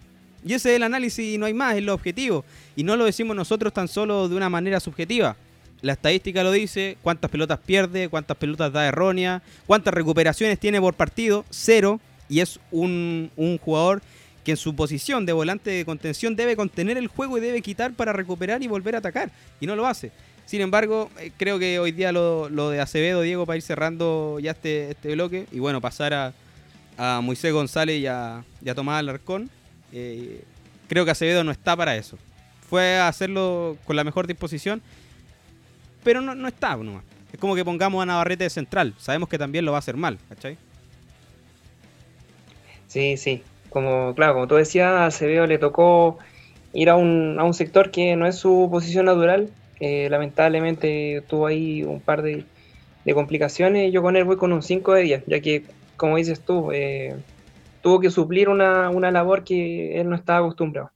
[0.45, 2.45] Y ese es el análisis y no hay más, es lo objetivo.
[2.75, 5.35] Y no lo decimos nosotros tan solo de una manera subjetiva.
[5.81, 10.93] La estadística lo dice, cuántas pelotas pierde, cuántas pelotas da errónea, cuántas recuperaciones tiene por
[10.93, 11.99] partido, cero.
[12.27, 14.01] Y es un, un jugador
[14.43, 17.93] que en su posición de volante de contención debe contener el juego y debe quitar
[17.93, 19.31] para recuperar y volver a atacar.
[19.59, 20.11] Y no lo hace.
[20.45, 24.39] Sin embargo, eh, creo que hoy día lo, lo de Acevedo, Diego, para ir cerrando
[24.39, 26.33] ya este, este bloque y bueno, pasar a,
[26.97, 29.49] a Moisés González y a, y a Tomás Alarcón,
[29.91, 32.17] creo que Acevedo no está para eso.
[32.69, 34.81] Fue a hacerlo con la mejor disposición,
[36.03, 37.03] pero no, no está nomás.
[37.31, 38.93] Es como que pongamos a Navarrete de central.
[38.97, 40.57] Sabemos que también lo va a hacer mal, ¿cachai?
[42.87, 43.43] Sí, sí.
[43.69, 46.17] Como, claro, como tú decías, a Acevedo le tocó
[46.73, 49.49] ir a un, a un sector que no es su posición natural.
[49.79, 52.45] Eh, lamentablemente tuvo ahí un par de,
[53.05, 53.93] de complicaciones.
[53.93, 55.63] Yo con él voy con un 5 de 10, ya que,
[55.97, 57.15] como dices tú, eh,
[57.89, 60.91] tuvo que suplir una, una labor que él no estaba acostumbrado.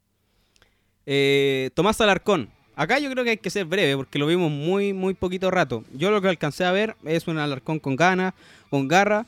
[1.08, 2.50] Eh, Tomás Alarcón.
[2.76, 5.84] Acá yo creo que hay que ser breve porque lo vimos muy, muy poquito rato.
[5.96, 8.36] Yo lo que alcancé a ver es un Alarcón con ganas,
[8.70, 9.26] con garra,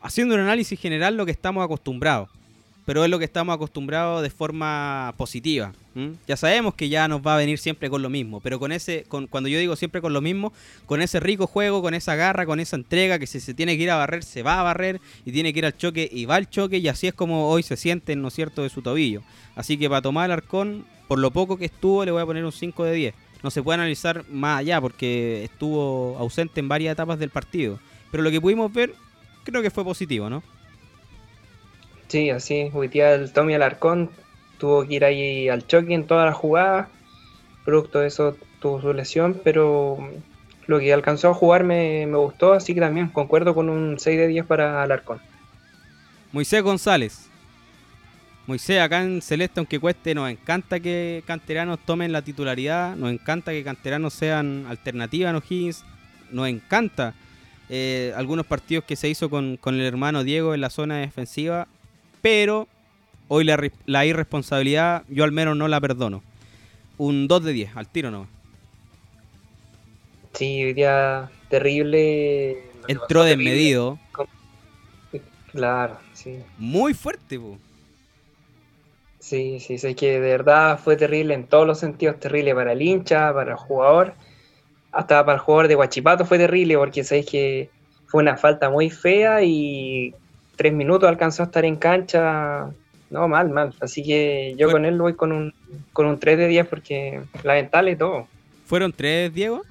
[0.00, 2.28] haciendo un análisis general lo que estamos acostumbrados.
[2.84, 5.72] Pero es lo que estamos acostumbrados de forma positiva.
[6.26, 9.04] Ya sabemos que ya nos va a venir siempre con lo mismo, pero con ese,
[9.08, 10.52] con, cuando yo digo siempre con lo mismo,
[10.86, 13.82] con ese rico juego, con esa garra, con esa entrega, que si se tiene que
[13.82, 16.36] ir a barrer, se va a barrer, y tiene que ir al choque, y va
[16.36, 19.22] al choque, y así es como hoy se siente, ¿no es cierto?, de su tobillo.
[19.54, 22.44] Así que para tomar el arcón, por lo poco que estuvo, le voy a poner
[22.44, 23.14] un 5 de 10.
[23.42, 27.78] No se puede analizar más allá porque estuvo ausente en varias etapas del partido.
[28.10, 28.94] Pero lo que pudimos ver,
[29.42, 30.42] creo que fue positivo, ¿no?
[32.12, 34.10] Sí, así, hoy día el Tommy Alarcón
[34.58, 36.88] tuvo que ir ahí al choque en todas las jugadas,
[37.64, 39.96] producto de eso tuvo su lesión, pero
[40.66, 44.28] lo que alcanzó a jugar me, gustó, así que también concuerdo con un 6 de
[44.28, 45.22] 10 para Alarcón.
[46.32, 47.30] Moisés González.
[48.46, 53.52] Moisés, acá en Celeste, aunque cueste, nos encanta que canteranos tomen la titularidad, nos encanta
[53.52, 55.82] que canteranos sean alternativa en O'Higgins,
[56.30, 57.14] nos encanta
[57.70, 61.68] eh, algunos partidos que se hizo con el hermano Diego en la zona defensiva,
[62.22, 62.68] pero
[63.28, 66.22] hoy la, irresponsabilidad yo al menos no la perdono.
[66.96, 68.28] Un 2 de 10, al tiro no.
[70.32, 72.64] Sí, hoy día terrible.
[72.88, 73.98] Entró desmedido,
[75.50, 76.38] Claro, sí.
[76.56, 77.58] muy fuerte, po.
[79.18, 82.80] Sí, sí, sé que de verdad fue terrible en todos los sentidos, terrible para el
[82.80, 84.14] hincha, para el jugador,
[84.92, 87.70] hasta para el jugador de Guachipato fue terrible porque sabéis que
[88.06, 90.14] fue una falta muy fea y
[90.56, 92.70] tres minutos alcanzó a estar en cancha,
[93.10, 95.54] no, mal, mal, así que yo con él voy con un,
[95.92, 98.26] con un 3 de 10 porque lamentable todo.
[98.64, 99.62] ¿Fueron tres, Diego?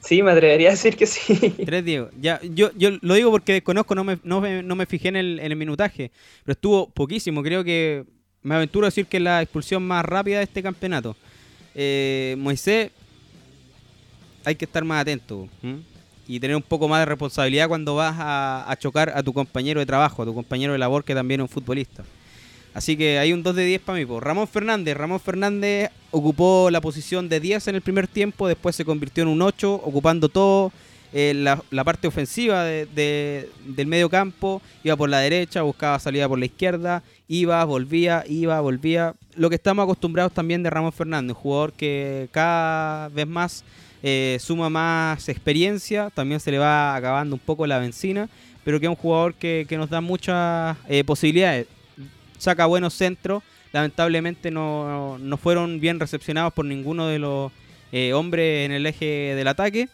[0.00, 1.50] Sí, me atrevería a decir que sí.
[1.64, 2.08] Tres Diego.
[2.20, 5.16] Ya, yo, yo lo digo porque desconozco, no me, no me, no me fijé en
[5.16, 6.10] el, en el minutaje.
[6.44, 7.42] Pero estuvo poquísimo.
[7.42, 8.04] Creo que
[8.42, 11.16] me aventuro a decir que es la expulsión más rápida de este campeonato.
[11.74, 12.90] Eh, Moisés,
[14.44, 15.48] hay que estar más atento.
[16.30, 19.86] Y tener un poco más de responsabilidad cuando vas a, chocar a tu compañero de
[19.86, 22.04] trabajo, a tu compañero de labor, que también es un futbolista.
[22.72, 24.06] Así que hay un 2 de 10 para mí.
[24.06, 24.20] po.
[24.20, 24.96] Ramón Fernández.
[24.96, 29.28] Ramón Fernández ocupó la posición de 10 en el primer tiempo, después se convirtió en
[29.28, 30.70] un 8, ocupando todo
[31.12, 34.62] eh, la, parte ofensiva de- del medio campo.
[34.84, 39.16] Iba por la derecha, buscaba salida por la izquierda, iba, volvía, iba, volvía.
[39.34, 43.64] Lo que estamos acostumbrados también de Ramón Fernández, un jugador que cada vez más
[44.02, 48.28] eh, suma más experiencia, también se le va acabando un poco la benzina,
[48.64, 51.66] pero que es un jugador que, que nos da muchas eh, posibilidades
[52.40, 57.52] saca buenos centros, lamentablemente no, no fueron bien recepcionados por ninguno de los
[57.92, 59.88] eh, hombres en el eje del ataque.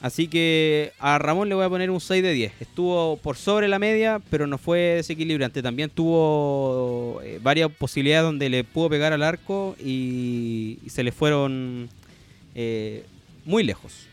[0.00, 2.52] Así que a Ramón le voy a poner un 6 de 10.
[2.60, 5.60] Estuvo por sobre la media, pero no fue desequilibrante.
[5.60, 11.88] También tuvo eh, varias posibilidades donde le pudo pegar al arco y, se le fueron
[12.58, 13.04] eh,
[13.44, 14.06] muy lejos.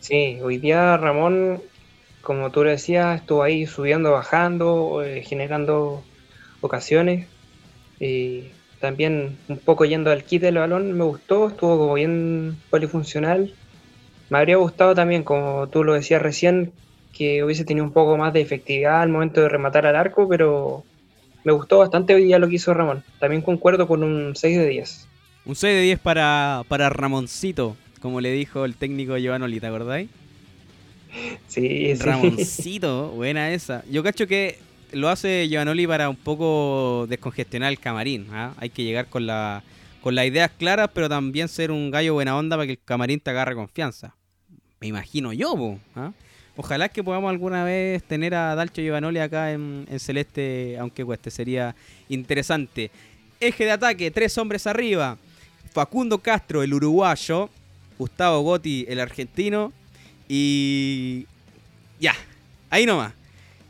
[0.00, 1.62] Sí, hoy día Ramón,
[2.22, 6.02] como tú lo decías, estuvo ahí subiendo, bajando, eh, generando
[6.60, 7.28] ocasiones.
[8.00, 8.44] Y
[8.80, 13.54] también un poco yendo al kit del balón, me gustó, estuvo como bien polifuncional
[14.30, 16.72] me habría gustado también, como tú lo decías recién,
[17.12, 20.84] que hubiese tenido un poco más de efectividad al momento de rematar al arco, pero
[21.44, 23.02] me gustó bastante hoy día lo que hizo Ramón.
[23.18, 25.09] También concuerdo con un 6 de 10.
[25.44, 30.08] Un 6 de 10 para, para Ramoncito, como le dijo el técnico Giovanoli, ¿te acordáis?
[31.48, 32.02] Sí, sí.
[32.02, 33.84] Ramoncito, buena esa.
[33.90, 34.58] Yo cacho que
[34.92, 38.26] lo hace Giovanoli para un poco descongestionar el camarín.
[38.32, 38.54] ¿ah?
[38.58, 39.62] Hay que llegar con, la,
[40.02, 43.20] con las ideas claras, pero también ser un gallo buena onda para que el camarín
[43.20, 44.14] te agarre confianza
[44.80, 46.12] me imagino yo, ¿ah?
[46.56, 51.74] Ojalá que podamos alguna vez tener a Dalcho Giovanoli acá en, Celeste, aunque cueste, sería
[52.08, 52.90] interesante.
[53.38, 55.16] Eje de ataque, tres hombres arriba.
[55.72, 57.48] Facundo Castro, el uruguayo.
[57.98, 59.72] Gustavo Gotti, el argentino.
[60.28, 61.26] Y.
[62.00, 62.14] Ya,
[62.70, 63.12] ahí nomás.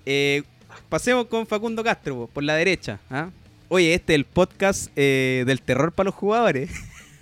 [0.06, 0.42] Eh,
[0.88, 3.00] pasemos con Facundo Castro, por la derecha.
[3.10, 3.30] ¿ah?
[3.68, 6.70] Oye, este es el podcast eh, del terror para los jugadores.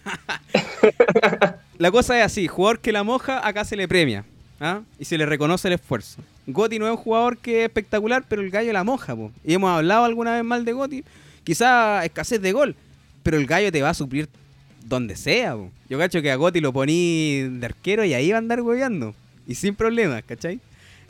[1.79, 4.25] la cosa es así, jugador que la moja, acá se le premia.
[4.61, 4.83] ¿ah?
[4.99, 6.23] Y se le reconoce el esfuerzo.
[6.47, 9.15] Gotti no es un jugador que es espectacular, pero el gallo la moja.
[9.45, 11.05] Y hemos hablado alguna vez mal de Gotti.
[11.45, 12.77] Quizá escasez de gol,
[13.23, 14.29] pero el gallo te va a suplir
[14.89, 15.57] donde sea.
[15.89, 19.15] Yo cacho que a Gotti lo poní de arquero y ahí va a andar hueveando.
[19.47, 20.61] Y sin problemas, ¿cachai?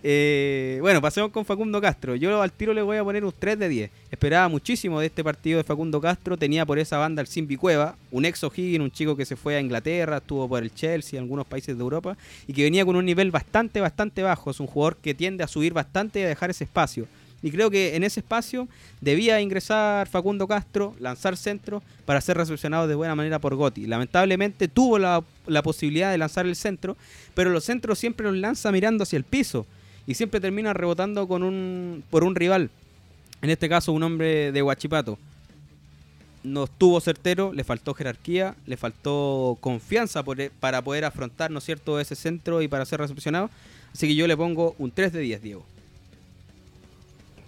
[0.05, 2.15] Eh, bueno, pasemos con Facundo Castro.
[2.15, 3.91] Yo al tiro le voy a poner un 3 de 10.
[4.11, 6.37] Esperaba muchísimo de este partido de Facundo Castro.
[6.37, 9.57] Tenía por esa banda el Simbi Cueva, un ex O'Higgins, un chico que se fue
[9.57, 13.05] a Inglaterra, estuvo por el Chelsea, algunos países de Europa, y que venía con un
[13.05, 14.51] nivel bastante, bastante bajo.
[14.51, 17.07] Es un jugador que tiende a subir bastante y a dejar ese espacio.
[17.43, 18.69] Y creo que en ese espacio
[19.01, 23.87] debía ingresar Facundo Castro, lanzar centro para ser recepcionado de buena manera por Gotti.
[23.87, 26.97] Lamentablemente tuvo la, la posibilidad de lanzar el centro,
[27.35, 29.67] pero los centros siempre los lanza mirando hacia el piso
[30.09, 32.71] y siempre termina rebotando con un, por un rival.
[33.43, 35.19] En este caso, un hombre de Guachipato.
[36.43, 41.65] No estuvo certero, le faltó jerarquía, le faltó confianza e, para poder afrontar, ¿no es
[41.65, 43.51] cierto?, ese centro y para ser recepcionado.
[43.93, 45.67] Así que yo le pongo un 3 de 10, Diego.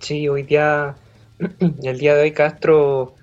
[0.01, 0.97] Sí, hoy día,
[1.83, 3.15] el día de hoy Castro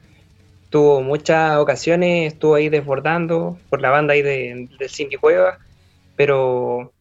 [0.69, 5.57] tuvo muchas ocasiones, estuvo ahí desbordando por la banda ahí de, del Cindy Cueva,
[6.15, 6.93] pero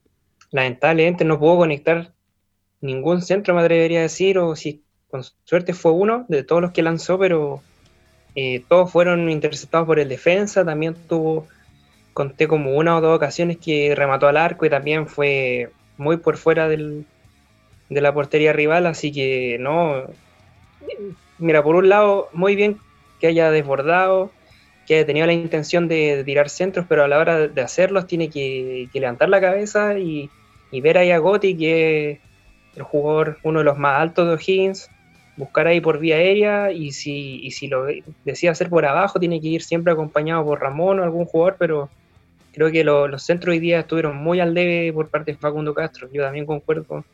[0.51, 2.13] lamentablemente no pudo conectar
[2.81, 6.73] ningún centro, me atrevería a decir, o si con suerte fue uno de todos los
[6.73, 7.63] que lanzó, pero
[8.35, 10.65] eh, todos fueron interceptados por el defensa.
[10.65, 11.47] También tuvo,
[12.15, 16.37] conté como una o dos ocasiones que remató al arco y también fue muy por
[16.39, 17.07] fuera del,
[17.89, 20.05] de la portería rival, así que no.
[21.39, 22.79] Mira, por un lado, muy bien
[23.21, 24.31] que haya desbordado,
[24.87, 28.31] que haya tenido la intención de, tirar centros, pero a la hora de hacerlos tiene
[28.31, 30.31] que, levantar la cabeza y,
[30.71, 32.21] y, ver ahí a Gotti, que
[32.77, 34.89] el jugador, uno de los más altos de O'Higgins,
[35.37, 37.87] buscar ahí por vía aérea y si, y si lo
[38.25, 41.91] decía hacer por abajo, tiene que ir siempre acompañado por Ramón o algún jugador, pero
[42.53, 46.09] creo que los centros hoy día estuvieron muy al debe por parte de Facundo Castro.
[46.11, 47.05] Yo también concuerdo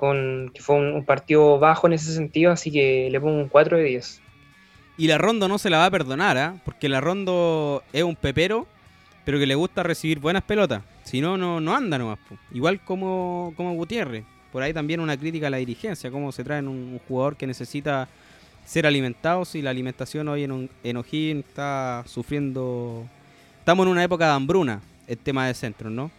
[0.00, 3.84] que fue un, partido bajo en ese sentido, así que le pongo un 4 de
[3.84, 4.20] 10.
[4.98, 6.54] Y la Rondo no se la va a perdonar, ¿ah?
[6.64, 8.66] porque la Rondo es un pepero,
[9.24, 10.82] pero que le gusta recibir buenas pelotas.
[11.04, 12.18] Si no, no, no anda nomás.
[12.52, 16.60] Igual como, como Gutiérrez por ahí también una crítica a la dirigencia, cómo se trae
[16.60, 18.08] un, jugador que necesita
[18.66, 23.06] ser alimentado si la alimentación hoy en, un, O'Higgins está sufriendo...
[23.58, 26.10] Estamos en una época de hambruna, el tema de centro, ¿no?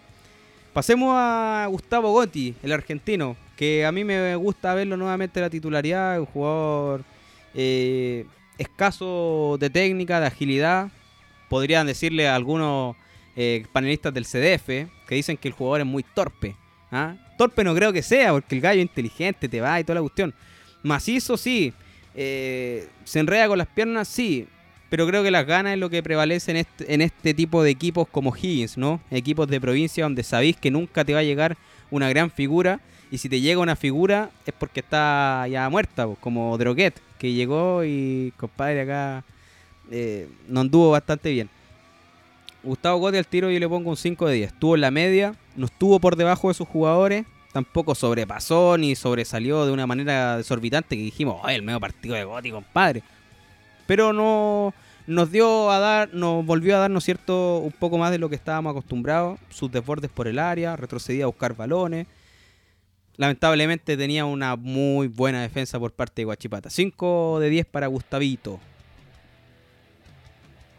[0.74, 5.50] Pasemos a Gustavo Gotti, el argentino, que a mí me gusta verlo nuevamente en la
[5.52, 7.04] titularidad, un jugador
[7.54, 8.26] eh,
[8.58, 10.90] escaso de técnica, de agilidad.
[11.48, 12.96] Podrían decirle a algunos
[13.36, 14.66] eh, panelistas del CDF
[15.08, 16.56] que dicen que el jugador es muy torpe.
[16.92, 17.14] ¿ah?
[17.38, 20.34] Torpe no creo que sea, porque el gallo inteligente te va y toda la cuestión.
[20.82, 21.72] Macizo sí.
[22.16, 24.48] Eh, se enreda con las piernas, sí.
[24.90, 28.08] Pero creo que las ganas es lo que prevalece en este, este tipo de equipos
[28.08, 29.02] como Higgins, ¿no?
[29.12, 31.58] Equipos de provincia donde sabéis que nunca te va a llegar
[31.92, 32.82] una gran figura.
[33.12, 37.84] Y si te llega una figura es porque está ya muerta, como Droguet, que llegó
[37.84, 39.24] y, compadre, acá
[39.92, 41.50] eh, no anduvo bastante bien.
[42.64, 44.54] Gustavo Gotti al tiro yo le pongo un 5 de 10.
[44.54, 47.26] Estuvo en la media, no estuvo por debajo de sus jugadores.
[47.52, 52.24] tampoco sobrepasó ni sobresalió de una manera desorbitante que dijimos, ¡ay, el medio partido de
[52.24, 53.04] Goti, compadre!
[53.88, 54.74] Pero no
[55.06, 58.20] nos dio a dar, nos volvió a dar, ¿no es cierto?, un poco más de
[58.20, 62.08] lo que estábamos acostumbrados, sus desbordes por el área, retrocedía a buscar balones.
[63.18, 66.70] Lamentablemente tenía una muy buena defensa por parte de Guachipata.
[66.70, 68.60] 5 de 10 para Gustavito.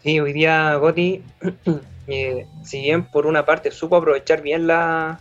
[0.03, 1.22] Sí, hoy día Goti,
[2.09, 5.20] eh, si bien por una parte supo aprovechar bien la,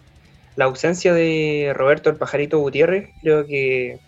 [0.55, 3.99] la ausencia de Roberto el Pajarito Gutiérrez, creo que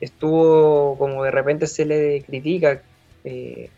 [0.00, 2.82] estuvo como de repente se le critica
[3.24, 3.70] eh,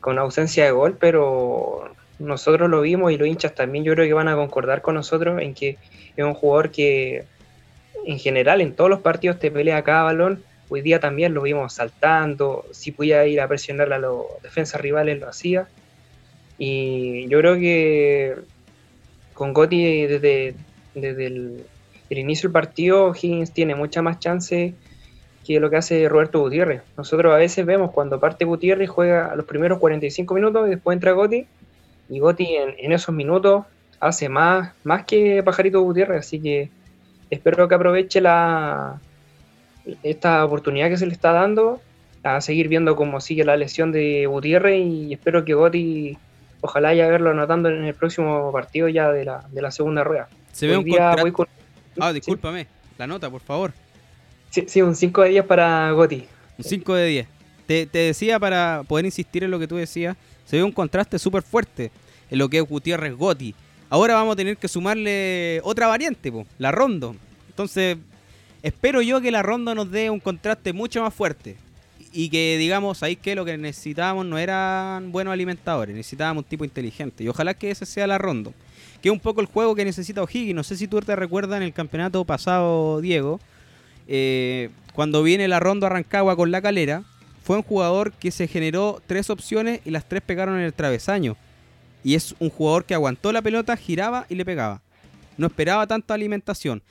[0.00, 4.12] con ausencia de gol, pero nosotros lo vimos y los hinchas también yo creo que
[4.12, 5.78] van a concordar con nosotros en que
[6.16, 7.24] es un jugador que
[8.06, 10.42] en general en todos los partidos te pelea cada balón.
[10.68, 15.20] Hoy día también lo vimos saltando, si podía ir a presionar a los defensas rivales
[15.20, 15.68] lo hacía.
[16.58, 18.36] Y yo creo que
[19.34, 20.54] con Gotti desde,
[20.94, 21.64] desde el,
[22.08, 24.74] inicio del partido Higgins tiene mucha más chance
[25.44, 26.82] que lo que hace Roberto Gutiérrez.
[26.96, 30.94] Nosotros a veces vemos cuando parte Gutiérrez juega a los primeros 45 minutos y después
[30.94, 31.46] entra Gotti.
[32.08, 33.64] Y Gotti en, esos minutos
[34.00, 36.20] hace más, más que Pajarito Gutiérrez.
[36.20, 36.70] Así que
[37.34, 39.00] espero que aproveche la,
[40.02, 41.80] esta oportunidad que se le está dando
[42.22, 46.16] a seguir viendo cómo sigue la lesión de Gutiérrez y espero que Gotti
[46.62, 50.28] ojalá ya verlo anotando en el próximo partido ya de la, de la segunda rueda.
[50.52, 51.48] Se ve un contrato...
[52.00, 52.66] Ah, discúlpame,
[52.96, 53.72] la nota, por favor.
[54.50, 56.26] Sí, un 5 de 10 para Goti.
[56.58, 57.28] Un 5 de 10.
[57.66, 61.42] Te, decía para poder insistir en lo que tú decías, se ve un contraste súper
[61.42, 61.90] fuerte
[62.30, 63.54] en lo que es Gutiérrez Goti.
[63.90, 67.14] Ahora vamos a tener que sumarle otra variante, la Rondo.
[67.48, 67.96] Entonces,
[68.62, 71.56] espero yo que la Rondo nos dé un contraste mucho más fuerte.
[72.12, 76.64] Y que digamos, ahí que lo que necesitábamos no eran buenos alimentadores, necesitábamos un tipo
[76.64, 77.24] inteligente.
[77.24, 78.54] Y ojalá que ese sea la Rondo.
[79.02, 80.54] Que es un poco el juego que necesita O'Higgins.
[80.54, 83.40] No sé si tú te recuerdas en el campeonato pasado, Diego
[84.06, 87.02] eh, cuando viene la ronda Arrancagua con la calera,
[87.42, 91.36] fue un jugador que se generó tres opciones y las tres pegaron en el travesaño.
[92.04, 94.82] Y es un jugador que aguantó la pelota, giraba y le pegaba.
[95.36, 96.82] No esperaba tanta alimentación.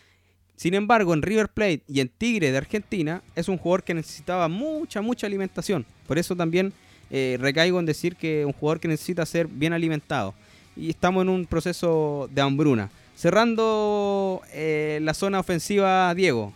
[0.58, 4.48] Sin embargo, en River Plate y en Tigre de Argentina, es un jugador que necesitaba
[4.48, 5.86] mucha, mucha alimentación.
[6.08, 6.74] Por eso también
[7.10, 10.34] eh, recaigo en decir que un jugador que necesita ser bien alimentado.
[10.76, 12.90] Y estamos en un proceso de hambruna.
[13.16, 16.54] Cerrando eh, la zona ofensiva, Diego,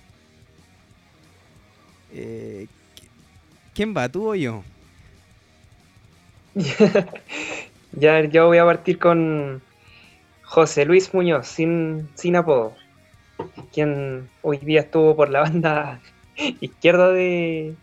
[2.14, 2.68] eh,
[3.74, 4.64] ¿Quién va, tú o yo?
[7.94, 9.62] ya, yo voy a partir con
[10.44, 12.74] José Luis Muñoz, sin, sin apodo,
[13.74, 16.00] quien hoy día estuvo por la banda
[16.62, 17.76] izquierda de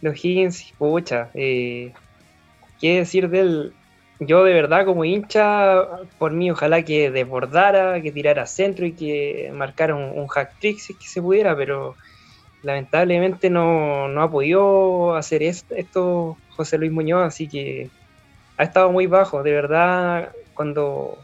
[0.00, 0.72] los Higgins.
[0.78, 1.92] Pucha, eh,
[2.80, 3.72] ¿qué decir de él?
[4.20, 5.82] Yo de verdad como hincha,
[6.18, 10.92] por mí ojalá que desbordara, que tirara centro y que marcara un, hack trick si
[10.94, 11.96] que se pudiera, pero
[12.62, 17.88] lamentablemente no, ha podido hacer esto, José Luis Muñoz, así que
[18.60, 19.42] ha estado muy bajo.
[19.42, 21.18] De verdad, cuando,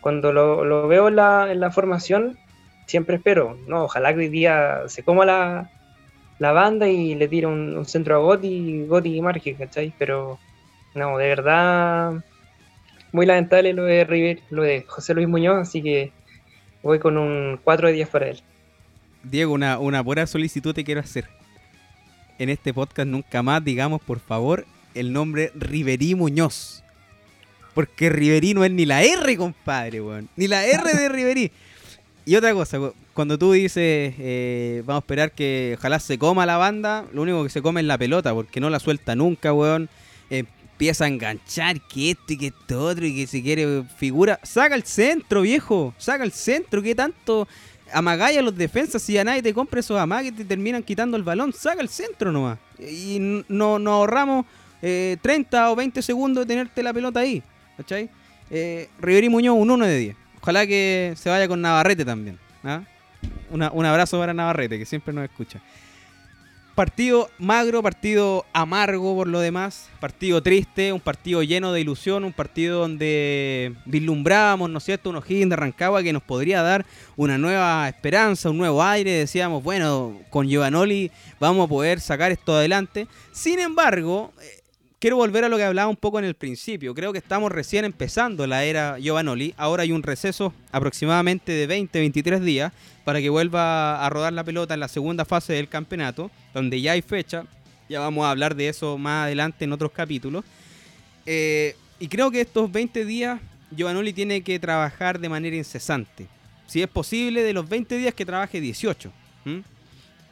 [0.00, 2.38] cuando lo, veo en la, formación,
[2.86, 5.70] siempre espero, no, ojalá que hoy día se coma la,
[6.38, 9.92] banda y le tire un, centro a Gotti, Gotti y marque, ¿cachai?
[9.98, 10.38] Pero
[10.94, 12.24] no, de verdad,
[13.12, 16.10] muy lamentable lo de River, lo de José Luis Muñoz, así que
[16.82, 18.42] voy con un 4 de 10 para él.
[19.22, 21.26] Diego, una, una buena solicitud te quiero hacer.
[22.38, 24.64] En este podcast nunca más digamos, por favor,
[24.94, 26.82] el nombre Riverí Muñoz.
[27.74, 30.28] Porque Riverí no es ni la R, compadre, weón.
[30.36, 31.50] Ni la R de Riverí.
[32.24, 32.78] Y otra cosa,
[33.14, 37.42] cuando tú dices, eh, vamos a esperar que ojalá se coma la banda, lo único
[37.42, 39.88] que se come es la pelota, porque no la suelta nunca, weón.
[40.30, 44.38] empieza a enganchar que esto y que esto otro y que si quiere figura.
[44.42, 45.94] Saca el centro, viejo.
[45.98, 46.82] Saca el centro.
[46.82, 47.48] ¿Qué tanto
[47.92, 51.22] amagáis a los defensas, si a nadie te compra esos amagues, te terminan quitando el
[51.22, 52.58] balón, saca el centro nomás.
[52.78, 53.18] Y
[53.48, 54.46] no, nos ahorramos
[54.82, 55.22] 30
[55.66, 57.42] eh, o 20 segundos de tenerte la pelota ahí.
[57.76, 58.10] ¿Cachai?
[58.50, 58.88] Eh,
[59.30, 60.16] Muñoz, un 1 de 10.
[60.42, 62.38] Ojalá que se vaya con Navarrete también.
[62.64, 62.82] ¿ah?
[63.50, 65.60] un abrazo para Navarrete, que siempre nos escucha.
[66.74, 72.32] Partido magro, partido amargo por lo demás, partido triste, un partido lleno de ilusión, un
[72.32, 77.36] partido donde vislumbrábamos, ¿no es cierto?, unos Higgins de Rancagua que nos podría dar una
[77.36, 79.10] nueva esperanza, un nuevo aire.
[79.10, 83.06] Decíamos, bueno, con Giovanoli vamos a poder sacar esto adelante.
[83.32, 84.61] Sin embargo, eh,
[85.02, 86.94] quiero volver a lo que hablaba un poco en el principio.
[86.94, 89.52] Creo que estamos recién empezando la era Giovanoli.
[89.56, 92.72] Ahora hay un receso aproximadamente de 20, 23 días
[93.04, 96.92] para que vuelva a rodar la pelota en la segunda fase del campeonato, donde ya
[96.92, 97.46] hay fecha.
[97.88, 100.44] Ya vamos a hablar de eso más adelante en otros capítulos.
[101.26, 103.40] Eh, y creo que estos 20 días
[103.72, 106.28] Giovanoli tiene que trabajar de manera incesante.
[106.68, 109.10] Si es posible, de los 20 días que trabaje 18.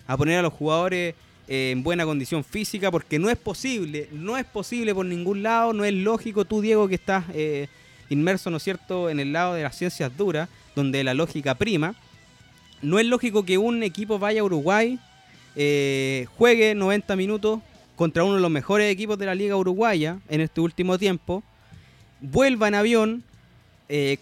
[0.06, 1.16] A poner a los jugadores
[1.52, 5.72] eh, en buena condición física, porque no es posible, no es posible por ningún lado,
[5.72, 6.44] no es lógico.
[6.44, 7.66] Tú, Diego, que estás eh,
[8.08, 11.96] inmerso, ¿no es cierto?, en el lado de las ciencias duras, donde la lógica prima.
[12.82, 15.00] No es lógico que un equipo vaya a Uruguay,
[15.56, 17.58] eh, juegue 90 minutos
[17.96, 21.42] contra uno de los mejores equipos de la Liga Uruguaya en este último tiempo,
[22.20, 23.24] vuelva en avión,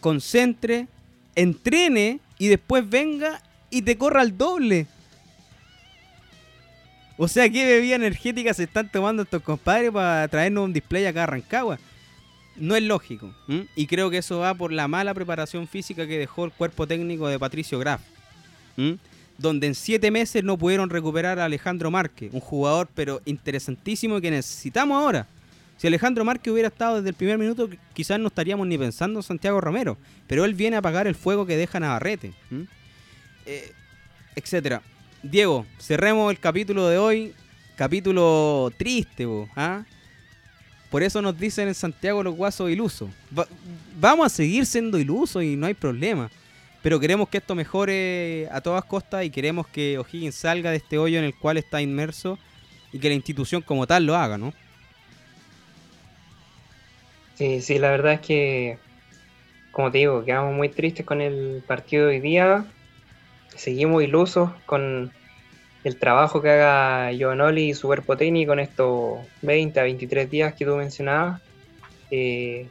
[0.00, 0.86] concentre,
[1.34, 4.86] entrene y después venga y te corra el doble.
[7.20, 11.24] O sea, ¿qué bebida energética se están tomando estos compadres para traernos un display acá
[11.24, 11.78] a Rancagua?
[12.56, 13.34] No es lógico.
[13.74, 17.26] Y creo que eso va por la mala preparación física que dejó el cuerpo técnico
[17.26, 18.00] de Patricio Graf.
[19.36, 24.30] Donde en siete meses no pudieron recuperar a Alejandro Márquez, un jugador pero interesantísimo que
[24.30, 25.26] necesitamos ahora.
[25.76, 29.22] Si Alejandro Márquez hubiera estado desde el primer minuto, quizás no estaríamos ni pensando en
[29.24, 29.96] Santiago Romero.
[30.28, 32.32] Pero él viene a apagar el fuego que deja Navarrete.
[33.46, 33.72] Eh,
[34.36, 34.82] etcétera.
[35.22, 37.34] Diego, cerremos el capítulo de hoy.
[37.76, 39.84] Capítulo triste, ¿ah?
[40.90, 43.10] Por eso nos dicen en Santiago los guasos ilusos.
[44.00, 46.30] vamos a seguir siendo ilusos y no hay problema.
[46.82, 50.96] Pero queremos que esto mejore a todas costas y queremos que O'Higgins salga de este
[50.96, 52.38] hoyo en el cual está inmerso
[52.92, 54.54] y que la institución como tal lo haga, ¿no?
[57.34, 58.78] Sí, sí, la verdad es que,
[59.72, 62.66] como te digo, quedamos muy tristes con el partido de hoy día
[63.58, 65.12] seguimos ilusos con
[65.84, 70.54] el trabajo que haga Giovanoli y su cuerpo técnico en estos 20 a 23 días
[70.54, 71.40] que tú mencionabas.
[72.10, 72.68] Eh,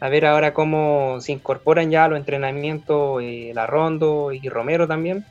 [0.00, 4.88] a ver ahora cómo se incorporan ya a los entrenamientos eh, La Rondo y Romero
[4.88, 5.24] también.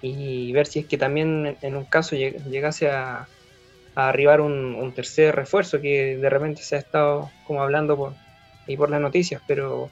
[0.00, 3.26] Y ver si es que también en un caso llegase a,
[3.94, 8.14] arribar un, tercer refuerzo que de repente se ha estado como hablando por,
[8.68, 9.90] y por las noticias, pero...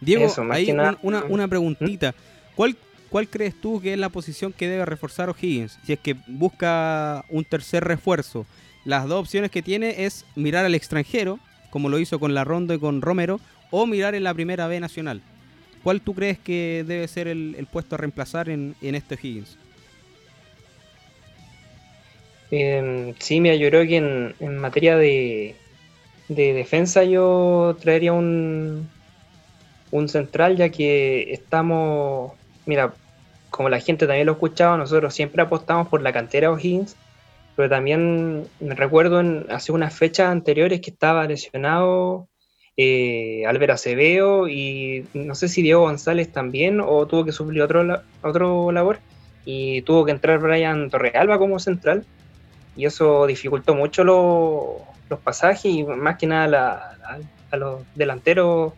[0.00, 2.14] Diego, hay una, una, preguntita.
[2.54, 2.76] ¿Cuál
[3.14, 5.78] ¿cuál crees tú que es la posición que debe reforzar O'Higgins?
[5.84, 8.44] Si es que busca un tercer refuerzo.
[8.84, 11.38] Las dos opciones que tiene es mirar al extranjero,
[11.70, 13.38] como lo hizo con La Rondo y con Romero,
[13.70, 15.22] o mirar en la primera B nacional.
[15.84, 19.58] ¿Cuál tú crees que debe ser el, puesto a reemplazar en, en este O'Higgins?
[22.50, 25.54] Em, sí, mira, yo creo que en, materia de,
[26.26, 28.90] de, defensa yo traería un,
[29.92, 32.32] un central, ya que estamos,
[32.66, 32.92] mira,
[33.54, 36.96] como la gente también lo escuchaba, nosotros siempre apostamos por la cantera O'Higgins,
[37.54, 42.26] pero también me recuerdo en, hace unas fechas anteriores que estaba lesionado
[42.76, 48.02] eh, Álvaro Acevedo y no sé si Diego González también o tuvo que suplir otro,
[48.22, 48.98] otro labor
[49.44, 52.04] y tuvo que entrar Brian Torrealba como central
[52.74, 56.98] y eso dificultó mucho los pasajes y más que nada
[57.52, 58.72] a los delanteros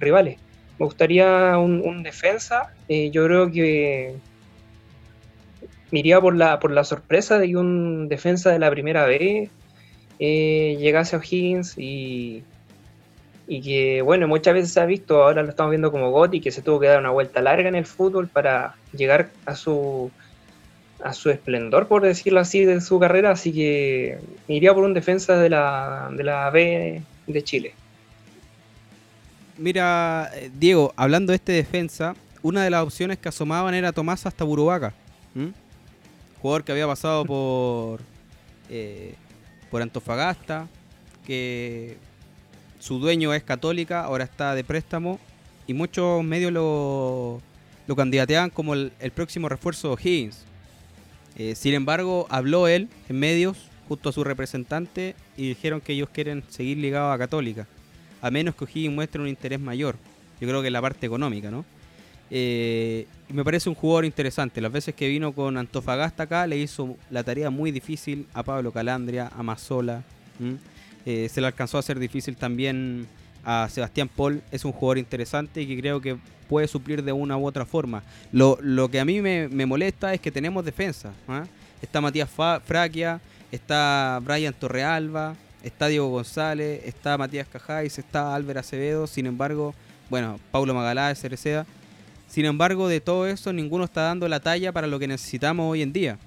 [0.00, 0.40] rivales
[0.78, 2.72] me gustaría un, defensa.
[2.88, 4.14] Eh, yo creo que
[5.90, 9.50] me por la, por la sorpresa de que un defensa de la primera vez
[10.18, 12.42] eh, llegase a O'Higgins y,
[13.46, 16.50] y que, bueno, muchas veces se ha visto, ahora lo estamos viendo como Gotti, que
[16.50, 20.10] se tuvo que dar una vuelta larga en el fútbol para llegar a su
[21.02, 24.18] a su esplendor, por decirlo así, de su carrera, así que
[24.48, 27.74] me iría por un defensa de la, de la B de Chile.
[29.58, 34.44] Mira, Diego, hablando de este defensa, una de las opciones que asomaban era Tomás hasta
[34.44, 34.92] Burubaca.
[36.42, 38.00] Jugador que había pasado por,
[38.68, 39.14] eh,
[39.70, 40.68] por Antofagasta,
[41.26, 41.96] que
[42.78, 45.18] su dueño es católica, ahora está de préstamo,
[45.66, 47.40] y muchos medios lo,
[47.86, 50.44] lo candidateaban como el, próximo refuerzo de O'Higgins.
[51.38, 56.10] Eh, sin embargo, habló él en medios junto a su representante y dijeron que ellos
[56.10, 57.66] quieren seguir ligados a Católica
[58.20, 59.96] a menos que O'Higgins muestre un interés mayor.
[60.40, 61.64] Yo creo que es la parte económica, ¿no?
[62.30, 64.60] Eh, me parece un jugador interesante.
[64.60, 68.72] Las veces que vino con Antofagasta acá le hizo la tarea muy difícil a Pablo
[68.72, 70.02] Calandria, a Mazola.
[71.04, 73.06] Eh, se le alcanzó a hacer difícil también
[73.44, 74.42] a Sebastián Paul.
[74.50, 76.16] Es un jugador interesante y que creo que
[76.48, 78.02] puede suplir de una u otra forma.
[78.32, 78.58] Lo,
[78.90, 81.12] que a mí me, molesta es que tenemos defensa.
[81.28, 81.44] ¿ah?
[81.80, 82.30] Está Matías
[82.64, 83.20] Fraquia,
[83.52, 85.34] está Brian Torrealba,
[85.66, 89.74] está Diego González, está Matías Cajáis, está Álvaro Acevedo, sin embargo,
[90.08, 91.66] bueno, Paulo Magalá, Cereceda.
[92.28, 95.82] Sin embargo, de todo eso, ninguno está dando la talla para lo que necesitamos hoy
[95.82, 96.18] en día,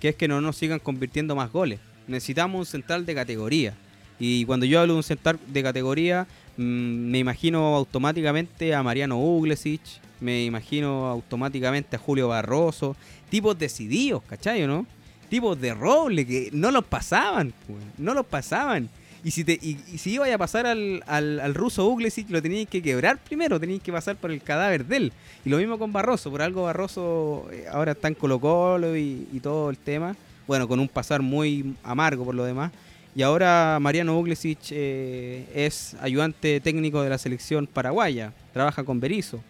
[0.00, 1.80] que es que no nos sigan convirtiendo más goles.
[2.06, 3.74] Necesitamos un central de categoría.
[4.20, 6.26] Y cuando yo hablo de un central de categoría,
[6.56, 9.80] mm, me imagino automáticamente a Mariano Uglesic,
[10.20, 12.94] me imagino automáticamente a Julio Barroso,
[13.28, 14.86] tipos decididos, ¿cachai no?
[15.34, 17.52] Tipos de roble que no los pasaban,
[17.98, 18.88] no los pasaban.
[19.24, 22.80] Y si, te, y, si iba a pasar al, al, ruso Uglesic, lo teníais que
[22.80, 25.12] quebrar primero, teníais que pasar por el cadáver de él.
[25.44, 29.40] Y lo mismo con Barroso, por algo Barroso eh, ahora está en Colo Colo y,
[29.42, 30.14] todo el tema.
[30.46, 32.70] Bueno, con un pasar muy amargo por lo demás.
[33.16, 39.42] Y ahora Mariano Uglesic eh, es ayudante técnico de la selección paraguaya, trabaja con Berizzo.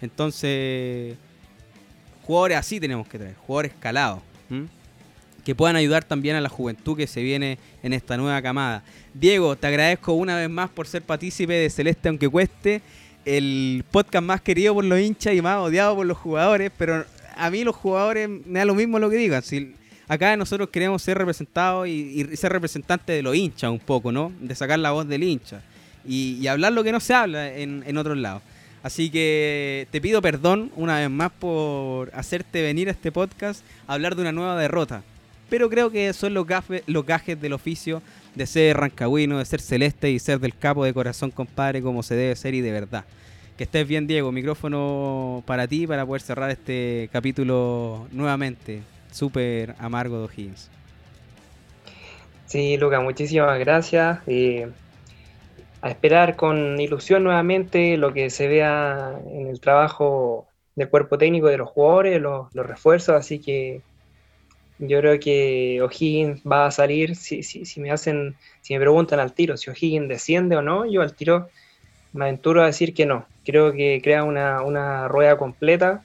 [0.00, 1.18] Entonces,
[2.22, 4.22] jugadores así tenemos que traer, jugadores calados
[5.48, 8.82] que puedan ayudar también a la juventud que se viene en esta nueva camada.
[9.14, 12.82] Diego, te agradezco una vez más por ser partícipe de Celeste aunque cueste,
[13.24, 17.02] el podcast más querido por los hinchas y más odiado por los jugadores, pero
[17.34, 19.42] a mí los jugadores me da lo mismo lo que digan.
[19.42, 19.74] Si
[20.06, 24.30] acá nosotros queremos ser representados y, ser representantes de los hinchas un poco, ¿no?
[24.42, 25.62] De sacar la voz del hincha
[26.06, 28.42] y, hablar lo que no se habla en, en otros lados.
[28.82, 33.94] Así que te pido perdón una vez más por hacerte venir a este podcast a
[33.94, 35.04] hablar de una nueva derrota.
[35.48, 38.02] Pero creo que son los, gajes del oficio
[38.34, 42.14] de ser rancagüino, de ser celeste y ser del capo de corazón, compadre, como se
[42.14, 43.04] debe ser y de verdad.
[43.56, 44.30] Que estés bien, Diego.
[44.30, 48.82] Micrófono para ti para poder cerrar este capítulo nuevamente.
[49.10, 50.54] Súper amargo de.
[52.46, 54.20] Sí, Luca, muchísimas gracias.
[55.80, 60.46] a esperar con ilusión nuevamente lo que se vea en el trabajo
[60.76, 63.16] del cuerpo técnico de los jugadores, los refuerzos.
[63.16, 63.82] Así que
[64.78, 69.18] yo creo que O'Higgins va a salir, si, si, si, me hacen, si me preguntan
[69.18, 71.48] al tiro si O'Higgins desciende o no, yo al tiro
[72.12, 73.26] me aventuro a decir que no.
[73.44, 76.04] Creo que crea una, rueda completa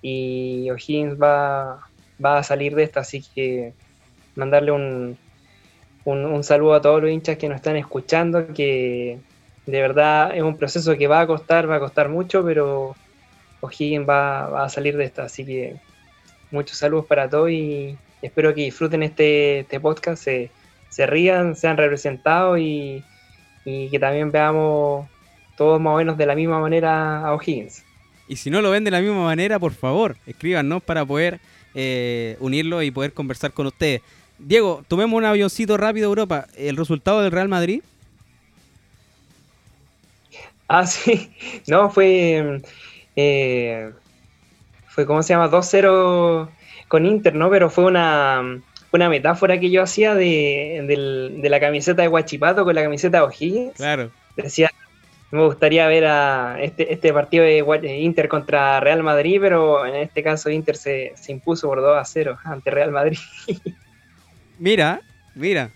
[0.00, 1.88] y O'Higgins va,
[2.24, 3.72] va a salir de esta, así que
[4.36, 5.18] mandarle un,
[6.04, 9.18] un, saludo a todos los hinchas que nos están escuchando, que
[9.66, 12.94] de verdad es un proceso que va a costar, va a costar mucho, pero
[13.60, 15.80] O'Higgins va, va a salir de esta, así que
[16.50, 22.58] muchos saludos para todos y espero que disfruten este, este podcast, se, rían, sean representados
[22.58, 23.02] y,
[23.64, 25.06] que también veamos
[25.56, 27.84] todos más o menos de la misma manera a O'Higgins.
[28.26, 31.38] Y si no lo ven de la misma manera, por favor, escríbanos para poder
[31.74, 34.00] eh, unirlo y poder conversar con ustedes.
[34.38, 36.46] Diego, tomemos un avioncito rápido a Europa.
[36.56, 37.82] ¿El resultado del Real Madrid?
[40.68, 41.30] Ah, sí.
[41.66, 42.62] No, fue...
[43.16, 43.90] Eh,
[44.98, 45.48] fue, ¿cómo se llama?
[45.48, 46.48] 2-0
[46.88, 47.48] con Inter, ¿no?
[47.50, 48.42] Pero fue una,
[48.90, 53.74] metáfora que yo hacía de, la camiseta de Guachipato con la camiseta de O'Higgins.
[53.74, 54.10] Claro.
[54.34, 54.72] Decía,
[55.30, 60.24] me gustaría ver a este, este partido de Inter contra Real Madrid, pero en este
[60.24, 63.18] caso Inter se, se impuso por 2 a 0 ante Real Madrid.
[64.58, 65.00] mira,
[65.36, 65.70] mira,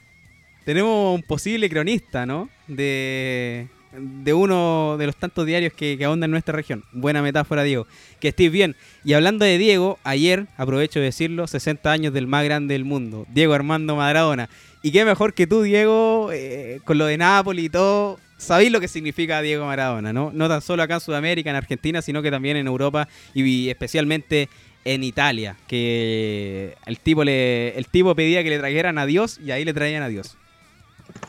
[0.64, 2.49] tenemos un posible cronista, ¿no?
[2.66, 6.84] De, de uno de los tantos diarios que, que ahondan en nuestra región.
[6.93, 7.86] Buena metáfora, Diego.
[8.20, 8.76] Que estés bien.
[9.05, 13.26] Y hablando de Diego, ayer, aprovecho de decirlo, 60 años del más grande del mundo,
[13.32, 14.49] Diego Armando Maradona.
[14.82, 18.80] Y qué mejor que tú, Diego, eh, con lo de Nápoles y todo, sabéis lo
[18.80, 20.32] que significa Diego Maradona, ¿no?
[20.34, 24.49] No tan solo acá en Sudamérica, en Argentina, sino que también en Europa y especialmente
[24.84, 29.53] en Italia, que el tipo, le, el tipo pedía que le trajeran a Dios y
[29.53, 30.36] ahí le traían a Dios.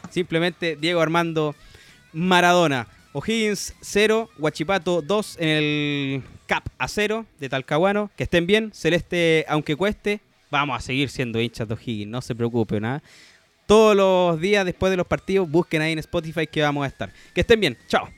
[0.10, 1.56] Simplemente Diego Armando
[2.14, 2.88] Maradona.
[3.14, 8.10] O'Higgins 0, Guachipato 2 en el Cap a 0 de Talcahuano.
[8.16, 8.72] Que estén bien.
[8.74, 12.86] Celeste, aunque cueste, vamos a seguir siendo hinchas de O'Higgins, no se preocupen.
[12.86, 13.04] ¿ah?
[13.68, 17.12] Todos los días después de los partidos, busquen ahí en Spotify que vamos a estar.
[17.34, 17.78] Que estén bien.
[17.88, 18.10] Chao.